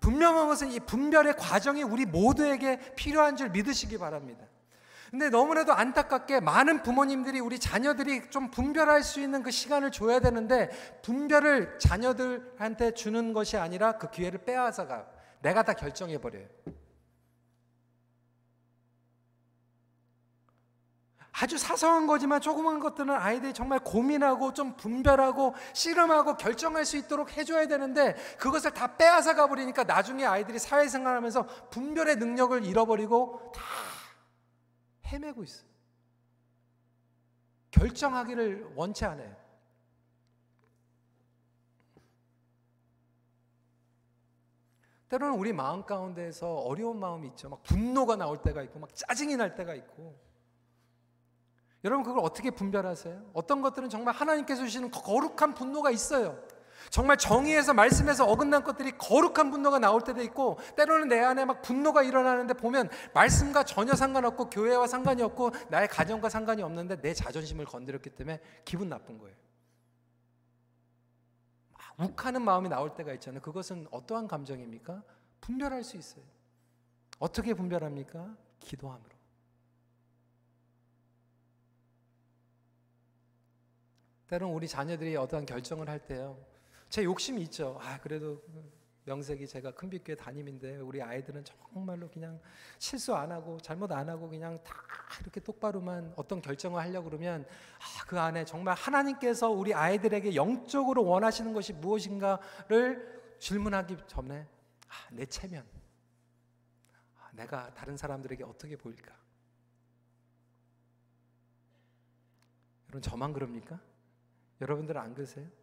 [0.00, 4.46] 분명한 것은 이 분별의 과정이 우리 모두에게 필요한 줄 믿으시기 바랍니다.
[5.12, 10.70] 근데 너무나도 안타깝게 많은 부모님들이 우리 자녀들이 좀 분별할 수 있는 그 시간을 줘야 되는데
[11.02, 15.04] 분별을 자녀들한테 주는 것이 아니라 그 기회를 빼앗아가
[15.42, 16.46] 내가 다 결정해 버려요.
[21.30, 27.66] 아주 사소한 거지만 조그만 것들은 아이들이 정말 고민하고 좀 분별하고 씨름하고 결정할 수 있도록 해줘야
[27.66, 33.91] 되는데 그것을 다 빼앗아 가버리니까 나중에 아이들이 사회생활하면서 분별의 능력을 잃어버리고 다
[35.12, 35.68] 헤매고 있어요.
[37.70, 39.36] 결정하기를 원치 않아요.
[45.08, 47.50] 때로는 우리 마음 가운데에서 어려운 마음이 있죠.
[47.50, 50.18] 막 분노가 나올 때가 있고, 막 짜증이 날 때가 있고.
[51.84, 53.30] 여러분, 그걸 어떻게 분별하세요?
[53.34, 56.42] 어떤 것들은 정말 하나님께서 주시는 거룩한 분노가 있어요.
[56.90, 62.02] 정말 정의에서 말씀에서 어긋난 것들이 거룩한 분노가 나올 때도 있고 때로는 내 안에 막 분노가
[62.02, 68.10] 일어나는데 보면 말씀과 전혀 상관없고 교회와 상관이 없고 나의 가정과 상관이 없는데 내 자존심을 건드렸기
[68.10, 69.34] 때문에 기분 나쁜 거예요.
[71.98, 73.40] 욱하는 마음이 나올 때가 있잖아요.
[73.42, 75.02] 그것은 어떠한 감정입니까?
[75.40, 76.24] 분별할 수 있어요.
[77.18, 78.34] 어떻게 분별합니까?
[78.60, 79.12] 기도함으로.
[84.28, 86.51] 때로는 우리 자녀들이 어떠한 결정을 할 때요.
[86.92, 87.78] 제 욕심이 있죠.
[87.80, 88.42] 아, 그래도
[89.06, 92.38] 명색이 제가 큰빛교회 담임인데 우리 아이들은 정말로 그냥
[92.78, 94.74] 실수 안 하고 잘못 안 하고 그냥 다
[95.22, 97.46] 이렇게 똑바로만 어떤 결정을 하려고 그러면
[97.78, 104.46] 아, 그 안에 정말 하나님께서 우리 아이들에게 영적으로 원하시는 것이 무엇인가를 질문하기 전에
[104.88, 105.64] 아, 내 체면
[107.18, 109.16] 아, 내가 다른 사람들에게 어떻게 보일까?
[112.90, 113.80] 여러분 저만 그럽니까?
[114.60, 115.61] 여러분들은 안 그러세요?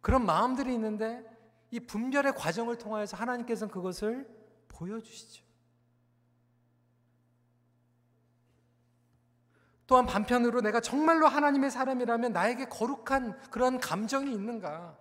[0.00, 1.24] 그런 마음들이 있는데
[1.70, 4.28] 이 분별의 과정을 통하여서 하나님께서는 그것을
[4.68, 5.44] 보여주시죠.
[9.86, 14.96] 또한 반편으로 내가 정말로 하나님의 사람이라면 나에게 거룩한 그런 감정이 있는가?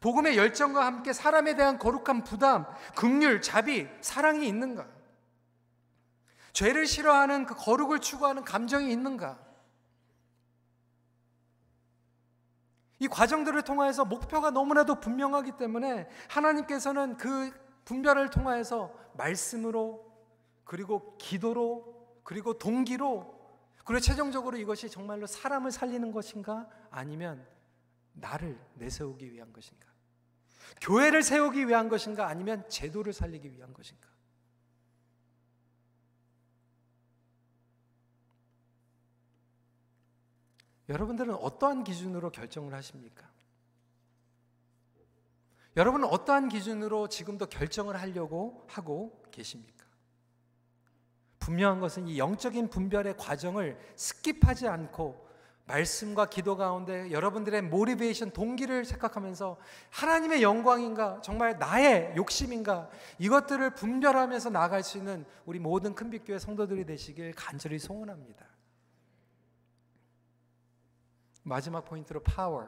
[0.00, 4.86] 복음의 열정과 함께 사람에 대한 거룩한 부담, 긍휼, 자비, 사랑이 있는가?
[6.52, 9.38] 죄를 싫어하는 그 거룩을 추구하는 감정이 있는가?
[12.98, 17.50] 이 과정들을 통하여서 목표가 너무나도 분명하기 때문에 하나님께서는 그
[17.84, 20.04] 분별을 통하여서 말씀으로
[20.64, 23.38] 그리고 기도로 그리고 동기로
[23.84, 26.68] 그리고 최종적으로 이것이 정말로 사람을 살리는 것인가?
[26.90, 27.46] 아니면
[28.12, 29.86] 나를 내세우기 위한 것인가?
[30.82, 32.26] 교회를 세우기 위한 것인가?
[32.26, 34.07] 아니면 제도를 살리기 위한 것인가
[40.88, 43.28] 여러분들은 어떠한 기준으로 결정을 하십니까?
[45.76, 49.86] 여러분은 어떠한 기준으로 지금도 결정을 하려고 하고 계십니까?
[51.38, 55.28] 분명한 것은 이 영적인 분별의 과정을 skip하지 않고
[55.66, 59.58] 말씀과 기도 가운데 여러분들의 motivation 동기를 생각하면서
[59.90, 67.34] 하나님의 영광인가 정말 나의 욕심인가 이것들을 분별하면서 나아갈 수 있는 우리 모든 큰빛교회 성도들이 되시길
[67.34, 68.46] 간절히 소원합니다.
[71.48, 72.66] 마지막 포인트로 파워.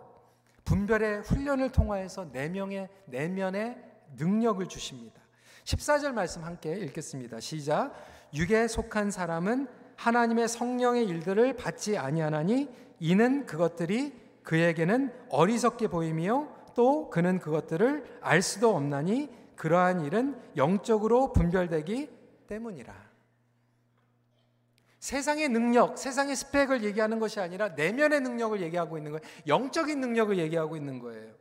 [0.64, 3.77] 분별의 훈련을 통하여서 내면의 내면의
[4.16, 5.21] 능력을 주십니다.
[5.64, 7.40] 14절 말씀 함께 읽겠습니다.
[7.40, 7.93] 시작.
[8.35, 12.69] 육에 속한 사람은 하나님의 성령의 일들을 받지 아니하나니
[13.01, 22.09] 이는 그것들이 그에게는 어리석게 보임이요 또 그는 그것들을 알 수도 없나니 그러한 일은 영적으로 분별되기
[22.47, 23.10] 때문이라.
[25.01, 29.23] 세상의 능력, 세상의 스펙을 얘기하는 것이 아니라 내면의 능력을 얘기하고 있는 거예요.
[29.47, 31.33] 영적인 능력을 얘기하고 있는 거예요.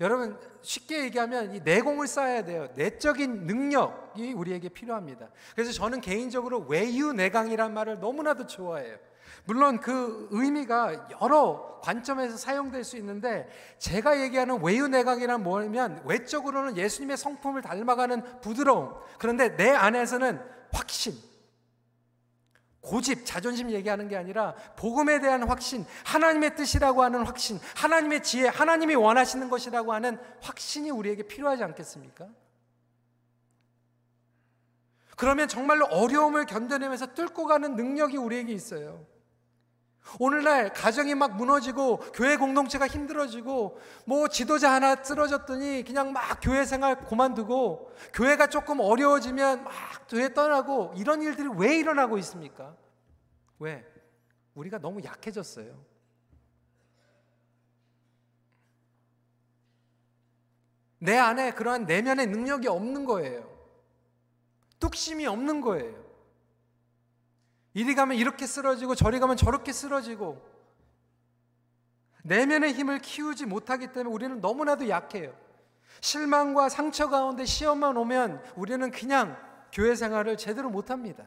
[0.00, 2.68] 여러분 쉽게 얘기하면 이 내공을 쌓아야 돼요.
[2.74, 5.30] 내적인 능력이 우리에게 필요합니다.
[5.54, 8.98] 그래서 저는 개인적으로 외유내강이란 말을 너무나도 좋아해요.
[9.44, 17.62] 물론 그 의미가 여러 관점에서 사용될 수 있는데 제가 얘기하는 외유내강이란 뭐냐면 외적으로는 예수님의 성품을
[17.62, 18.94] 닮아가는 부드러움.
[19.18, 20.40] 그런데 내 안에서는
[20.72, 21.14] 확신,
[22.82, 28.96] 고집, 자존심 얘기하는 게 아니라 복음에 대한 확신, 하나님의 뜻이라고 하는 확신, 하나님의 지혜, 하나님이
[28.96, 32.28] 원하시는 것이라고 하는 확신이 우리에게 필요하지 않겠습니까?
[35.16, 39.06] 그러면 정말로 어려움을 견뎌내면서 뚫고 가는 능력이 우리에게 있어요.
[40.18, 47.00] 오늘날 가정이 막 무너지고 교회 공동체가 힘들어지고 뭐 지도자 하나 쓰러졌더니 그냥 막 교회 생활
[47.00, 49.72] 그만두고 교회가 조금 어려워지면 막
[50.08, 52.76] 교회 떠나고 이런 일들이 왜 일어나고 있습니까?
[53.58, 53.86] 왜?
[54.54, 55.92] 우리가 너무 약해졌어요.
[60.98, 63.50] 내 안에 그러한 내면의 능력이 없는 거예요.
[64.78, 66.11] 뚝심이 없는 거예요.
[67.74, 70.42] 이리 가면 이렇게 쓰러지고 저리 가면 저렇게 쓰러지고
[72.24, 75.34] 내면의 힘을 키우지 못하기 때문에 우리는 너무나도 약해요.
[76.00, 79.36] 실망과 상처 가운데 시험만 오면 우리는 그냥
[79.72, 81.24] 교회 생활을 제대로 못 합니다.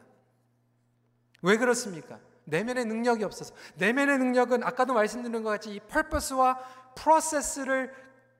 [1.42, 2.18] 왜 그렇습니까?
[2.44, 3.54] 내면의 능력이 없어서.
[3.76, 6.58] 내면의 능력은 아까도 말씀드린 것 같이 이 purpose와
[6.94, 7.92] 프로세스를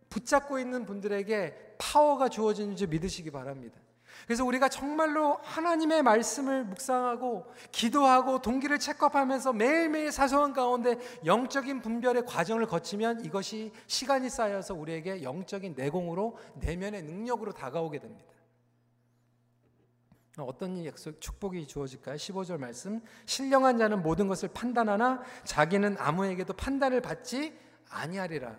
[0.09, 3.79] 붙잡고 있는 분들에게 파워가 주어지는 줄 믿으시기 바랍니다.
[4.25, 12.67] 그래서 우리가 정말로 하나님의 말씀을 묵상하고 기도하고 동기를 체크하면서 매일매일 사소한 가운데 영적인 분별의 과정을
[12.67, 18.37] 거치면 이것이 시간이 쌓여서 우리에게 영적인 내공으로 내면의 능력으로 다가오게 됩니다.
[20.39, 22.17] 어떤 약속 축복이 주어질까요?
[22.17, 23.01] 15절 말씀.
[23.25, 27.59] 신령한 자는 모든 것을 판단하나 자기는 아무에게도 판단을 받지
[27.89, 28.57] 아니하리라.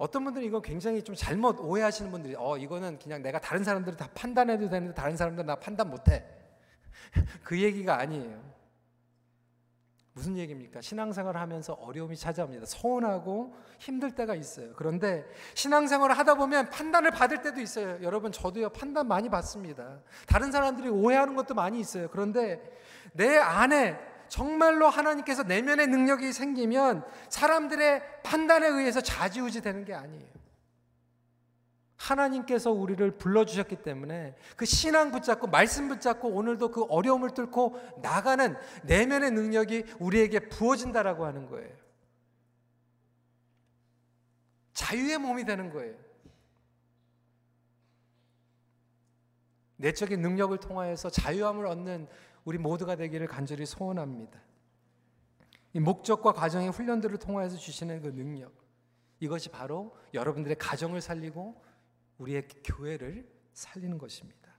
[0.00, 4.08] 어떤 분들은 이거 굉장히 좀 잘못 오해하시는 분들이 어 이거는 그냥 내가 다른 사람들을 다
[4.14, 6.24] 판단해도 되는데 다른 사람들은 나 판단 못해.
[7.44, 8.42] 그 얘기가 아니에요.
[10.14, 10.80] 무슨 얘기입니까?
[10.80, 12.64] 신앙생활을 하면서 어려움이 찾아옵니다.
[12.64, 14.72] 서운하고 힘들 때가 있어요.
[14.74, 17.98] 그런데 신앙생활을 하다 보면 판단을 받을 때도 있어요.
[18.02, 20.00] 여러분 저도요 판단 많이 받습니다.
[20.26, 22.08] 다른 사람들이 오해하는 것도 많이 있어요.
[22.08, 22.62] 그런데
[23.12, 23.98] 내 안에
[24.30, 30.30] 정말로 하나님께서 내면의 능력이 생기면 사람들의 판단에 의해서 자지우지 되는 게 아니에요.
[31.96, 39.32] 하나님께서 우리를 불러주셨기 때문에 그 신앙 붙잡고 말씀 붙잡고 오늘도 그 어려움을 뚫고 나가는 내면의
[39.32, 41.76] 능력이 우리에게 부어진다라고 하는 거예요.
[44.72, 45.94] 자유의 몸이 되는 거예요.
[49.76, 52.06] 내적인 능력을 통하여서 자유함을 얻는
[52.50, 54.42] 우리 모두가 되기를 간절히 소원합니다.
[55.72, 58.52] 이 목적과 과정의 훈련들을 통하여서 주시는 그 능력.
[59.20, 61.62] 이것이 바로 여러분들의 가정을 살리고
[62.18, 64.52] 우리의 교회를 살리는 것입니다.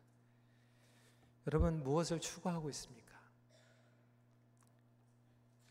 [1.47, 3.11] 여러분 무엇을 추구하고 있습니까?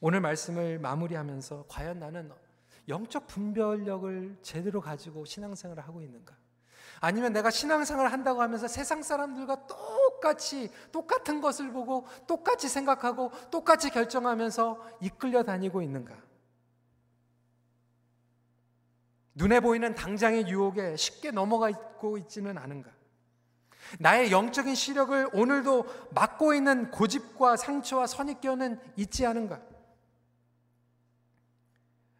[0.00, 2.30] 오늘 말씀을 마무리하면서 과연 나는
[2.86, 6.36] 영적 분별력을 제대로 가지고 신앙생활을 하고 있는가?
[7.00, 14.98] 아니면 내가 신앙생활을 한다고 하면서 세상 사람들과 똑같이 똑같은 것을 보고 똑같이 생각하고 똑같이 결정하면서
[15.00, 16.14] 이끌려 다니고 있는가?
[19.34, 22.90] 눈에 보이는 당장의 유혹에 쉽게 넘어가고 있지는 않은가?
[23.98, 29.69] 나의 영적인 시력을 오늘도 막고 있는 고집과 상처와 선입견은 있지 않은가?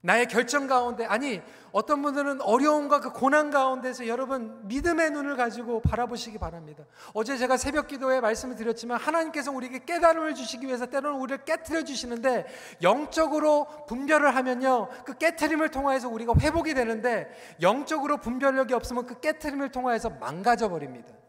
[0.03, 1.43] 나의 결정 가운데 아니
[1.73, 6.85] 어떤 분들은 어려움과 그 고난 가운데서 여러분 믿음의 눈을 가지고 바라보시기 바랍니다.
[7.13, 12.47] 어제 제가 새벽 기도에 말씀을 드렸지만 하나님께서 우리에게 깨달음을 주시기 위해서 때로는 우리를 깨뜨려 주시는데
[12.83, 14.89] 영적으로 분별을 하면요.
[15.05, 17.31] 그 깨뜨림을 통하여서 우리가 회복이 되는데
[17.61, 21.20] 영적으로 분별력이 없으면 그 깨뜨림을 통하여서 망가져 버립니다.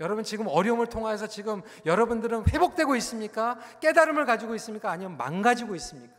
[0.00, 3.58] 여러분 지금 어려움을 통해서 지금 여러분들은 회복되고 있습니까?
[3.80, 4.90] 깨달음을 가지고 있습니까?
[4.90, 6.14] 아니면 망가지고 있습니까?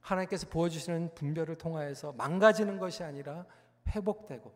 [0.00, 3.46] 하나님께서 보여주시는 분별을 통하여서 망가지는 것이 아니라
[3.88, 4.52] 회복되고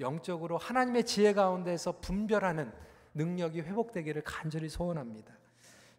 [0.00, 2.72] 영적으로 하나님의 지혜 가운데서 분별하는
[3.14, 5.34] 능력이 회복되기를 간절히 소원합니다.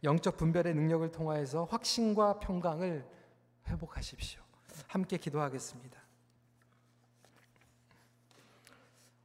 [0.03, 3.05] 영적 분별의 능력을 통하여서 확신과 평강을
[3.67, 4.41] 회복하십시오.
[4.87, 6.00] 함께 기도하겠습니다.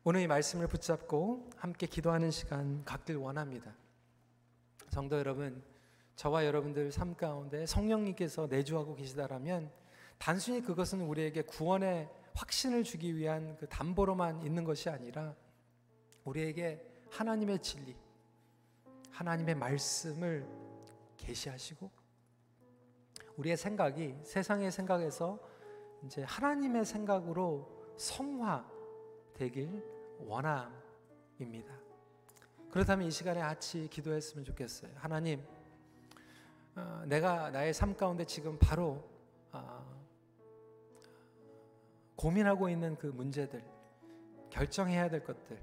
[0.09, 3.75] 오늘 이 말씀을 붙잡고 함께 기도하는 시간 갖길 원합니다.
[4.91, 5.65] 성도 여러분,
[6.15, 9.69] 저와 여러분들 삶 가운데 성령님께서 내주하고 계시다라면
[10.17, 15.35] 단순히 그것은 우리에게 구원의 확신을 주기 위한 그 담보로만 있는 것이 아니라
[16.23, 17.97] 우리에게 하나님의 진리,
[19.11, 20.47] 하나님의 말씀을
[21.17, 21.91] 계시하시고
[23.39, 25.41] 우리의 생각이 세상의 생각에서
[26.05, 28.76] 이제 하나님의 생각으로 성화
[29.37, 29.85] 되길
[30.19, 31.73] 원함입니다.
[32.71, 34.91] 그렇다면 이 시간에 같이 기도했으면 좋겠어요.
[34.97, 35.43] 하나님,
[36.75, 39.09] 어, 내가 나의 삶 가운데 지금 바로
[39.53, 39.85] 어,
[42.17, 43.63] 고민하고 있는 그 문제들,
[44.51, 45.59] 결정해야 될 것들,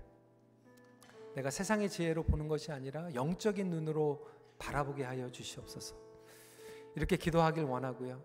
[1.36, 4.28] 내가 세상의 지혜로 보는 것이 아니라 영적인 눈으로
[4.60, 5.96] 바라보게 하여 주시옵소서.
[6.96, 8.22] 이렇게 기도하길 원하고요.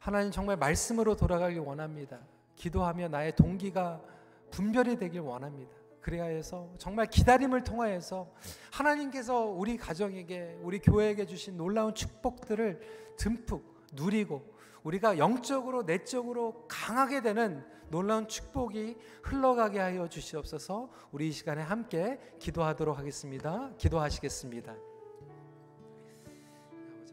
[0.00, 2.20] 하나님 정말 말씀으로 돌아가길 원합니다.
[2.56, 4.13] 기도하며 나의 동기가
[4.54, 5.74] 분별이 되길 원합니다.
[6.00, 8.30] 그래야 해서 정말 기다림을 통하여서
[8.70, 12.78] 하나님께서 우리 가정에게 우리 교회에게 주신 놀라운 축복들을
[13.16, 20.88] 듬뿍 누리고 우리가 영적으로 내적으로 강하게 되는 놀라운 축복이 흘러가게 하여 주시옵소서.
[21.10, 23.72] 우리 이 시간에 함께 기도하도록 하겠습니다.
[23.78, 24.72] 기도하시겠습니다.
[24.72, 24.84] 아버지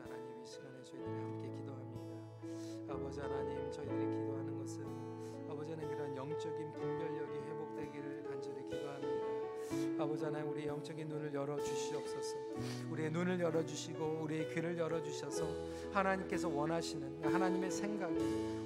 [0.02, 2.94] 하나님 이 시간에 저희들이 함께 기도합니다.
[2.94, 3.51] 아버지 하나님
[10.02, 12.36] 아버지 하나님 우리 영적인 눈을 열어 주시옵소서.
[12.92, 15.46] 우리의 눈을 열어 주시고 우리의 귀를 열어 주셔서
[15.92, 18.18] 하나님께서 원하시는 하나님의 생각이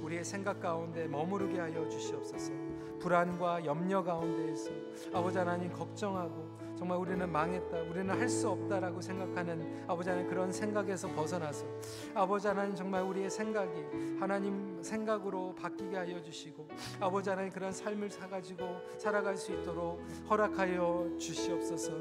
[0.01, 2.53] 우리의 생각 가운데 머무르게 하여 주시옵소서.
[2.99, 4.71] 불안과 염려 가운데에서
[5.13, 6.44] 아버지 하나님 걱정하고
[6.77, 7.77] 정말 우리는 망했다.
[7.83, 11.65] 우리는 할 수 없다라고 생각하는 아버지 하나님 그런 생각에서 벗어나서
[12.13, 16.67] 아버지 하나님 정말 우리의 생각이 하나님 생각으로 바뀌게 하여 주시고
[16.99, 18.65] 아버지 하나님 그런 삶을 사가지고
[18.97, 21.93] 살아갈 수 있도록 허락하여 주시옵소서.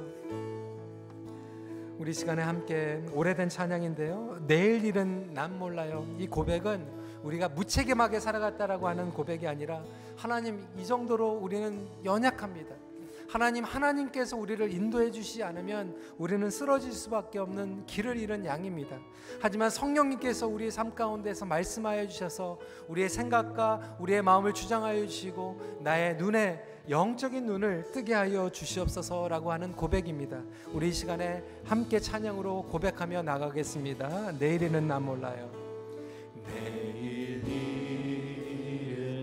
[1.98, 4.44] 우리 시간에 함께 오래된 찬양인데요.
[4.48, 6.04] 내일 일은 난 몰라요.
[6.18, 9.84] 이 고백은 우리가 무책임하게 살아갔다라고 하는 고백이 아니라
[10.16, 12.74] 하나님 이 정도로 우리는 연약합니다.
[13.28, 18.98] 하나님 하나님께서 우리를 인도해 주시지 않으면 우리는 쓰러질 수밖에 없는 길을 잃은 양입니다.
[19.40, 22.58] 하지만 성령님께서 우리의 삶 가운데서 말씀하여 주셔서
[22.88, 30.42] 우리의 생각과 우리의 마음을 주장하여 주시고 나의 눈에 영적인 눈을 뜨게 하여 주시옵소서라고 하는 고백입니다.
[30.72, 34.32] 우리 이 시간에 함께 찬양으로 고백하며 나가겠습니다.
[34.38, 35.50] 내일에는 난 몰라요.
[36.46, 37.54] 내일은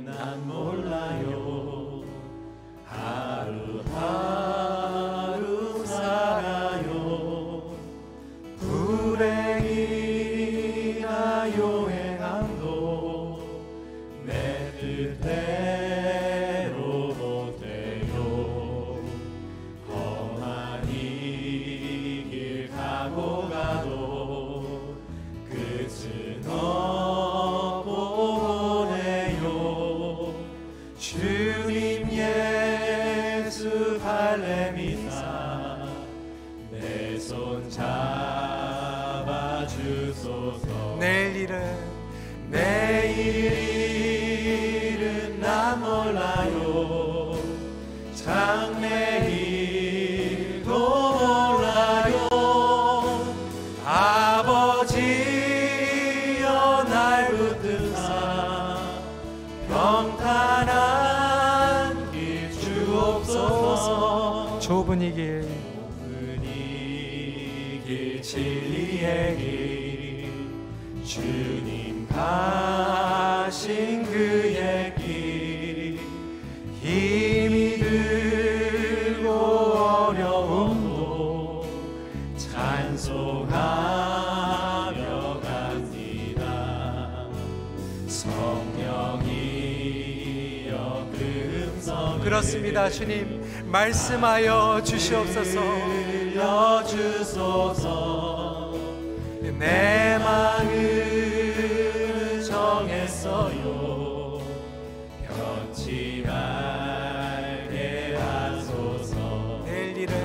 [0.05, 1.51] 난 몰라요.
[4.61, 7.73] 하루하루 살아요.
[9.81, 12.69] 불행이나 요행함도
[14.27, 16.77] 내 뜻대로
[17.15, 18.13] 못돼요.
[19.89, 24.95] 험한 이 길 가고 가도
[25.49, 27.89] 끝은 없고
[28.85, 29.45] 보내요.
[30.99, 32.60] 주님 예
[33.81, 35.79] 수 할례미사
[36.69, 38.20] 내 손잡
[92.91, 93.41] 주님.
[93.65, 95.61] 말씀하여 주시옵소서.
[97.11, 98.71] 들려주소서
[99.59, 104.39] 내 마음을 정했어요
[105.27, 110.15] 변치 말게 하소서 내일 일은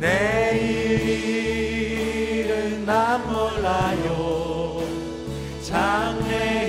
[0.00, 1.24] 내일은
[2.86, 4.82] 난 몰라요
[5.62, 6.63] 장래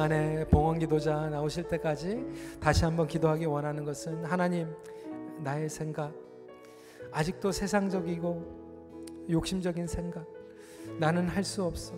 [0.00, 2.24] 시간에 봉헌 기도자 나오실 때까지
[2.58, 4.74] 다시 한번 기도하기 원하는 것은 하나님
[5.44, 6.14] 나의 생각.
[7.12, 10.26] 아직도 세상적이고 욕심적인 생각.
[10.98, 11.92] 나는 할 수 없어.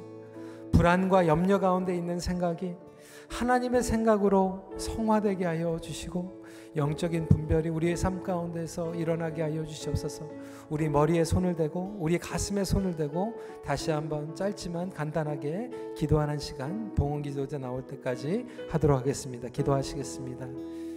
[0.72, 2.74] 불안과 염려 가운데 있는 생각이
[3.28, 6.41] 하나님의 생각으로 성화되게 하여 주시고
[6.74, 10.28] 영적인 분별이 우리의 삶 가운데서 일어나게 하여 주시옵소서.
[10.70, 17.22] 우리 머리에 손을 대고 우리 가슴에 손을 대고 다시 한번 짧지만 간단하게 기도하는 시간 봉헌
[17.22, 19.48] 기도자 나올 때까지 하도록 하겠습니다.
[19.48, 20.91] 기도하시겠습니다.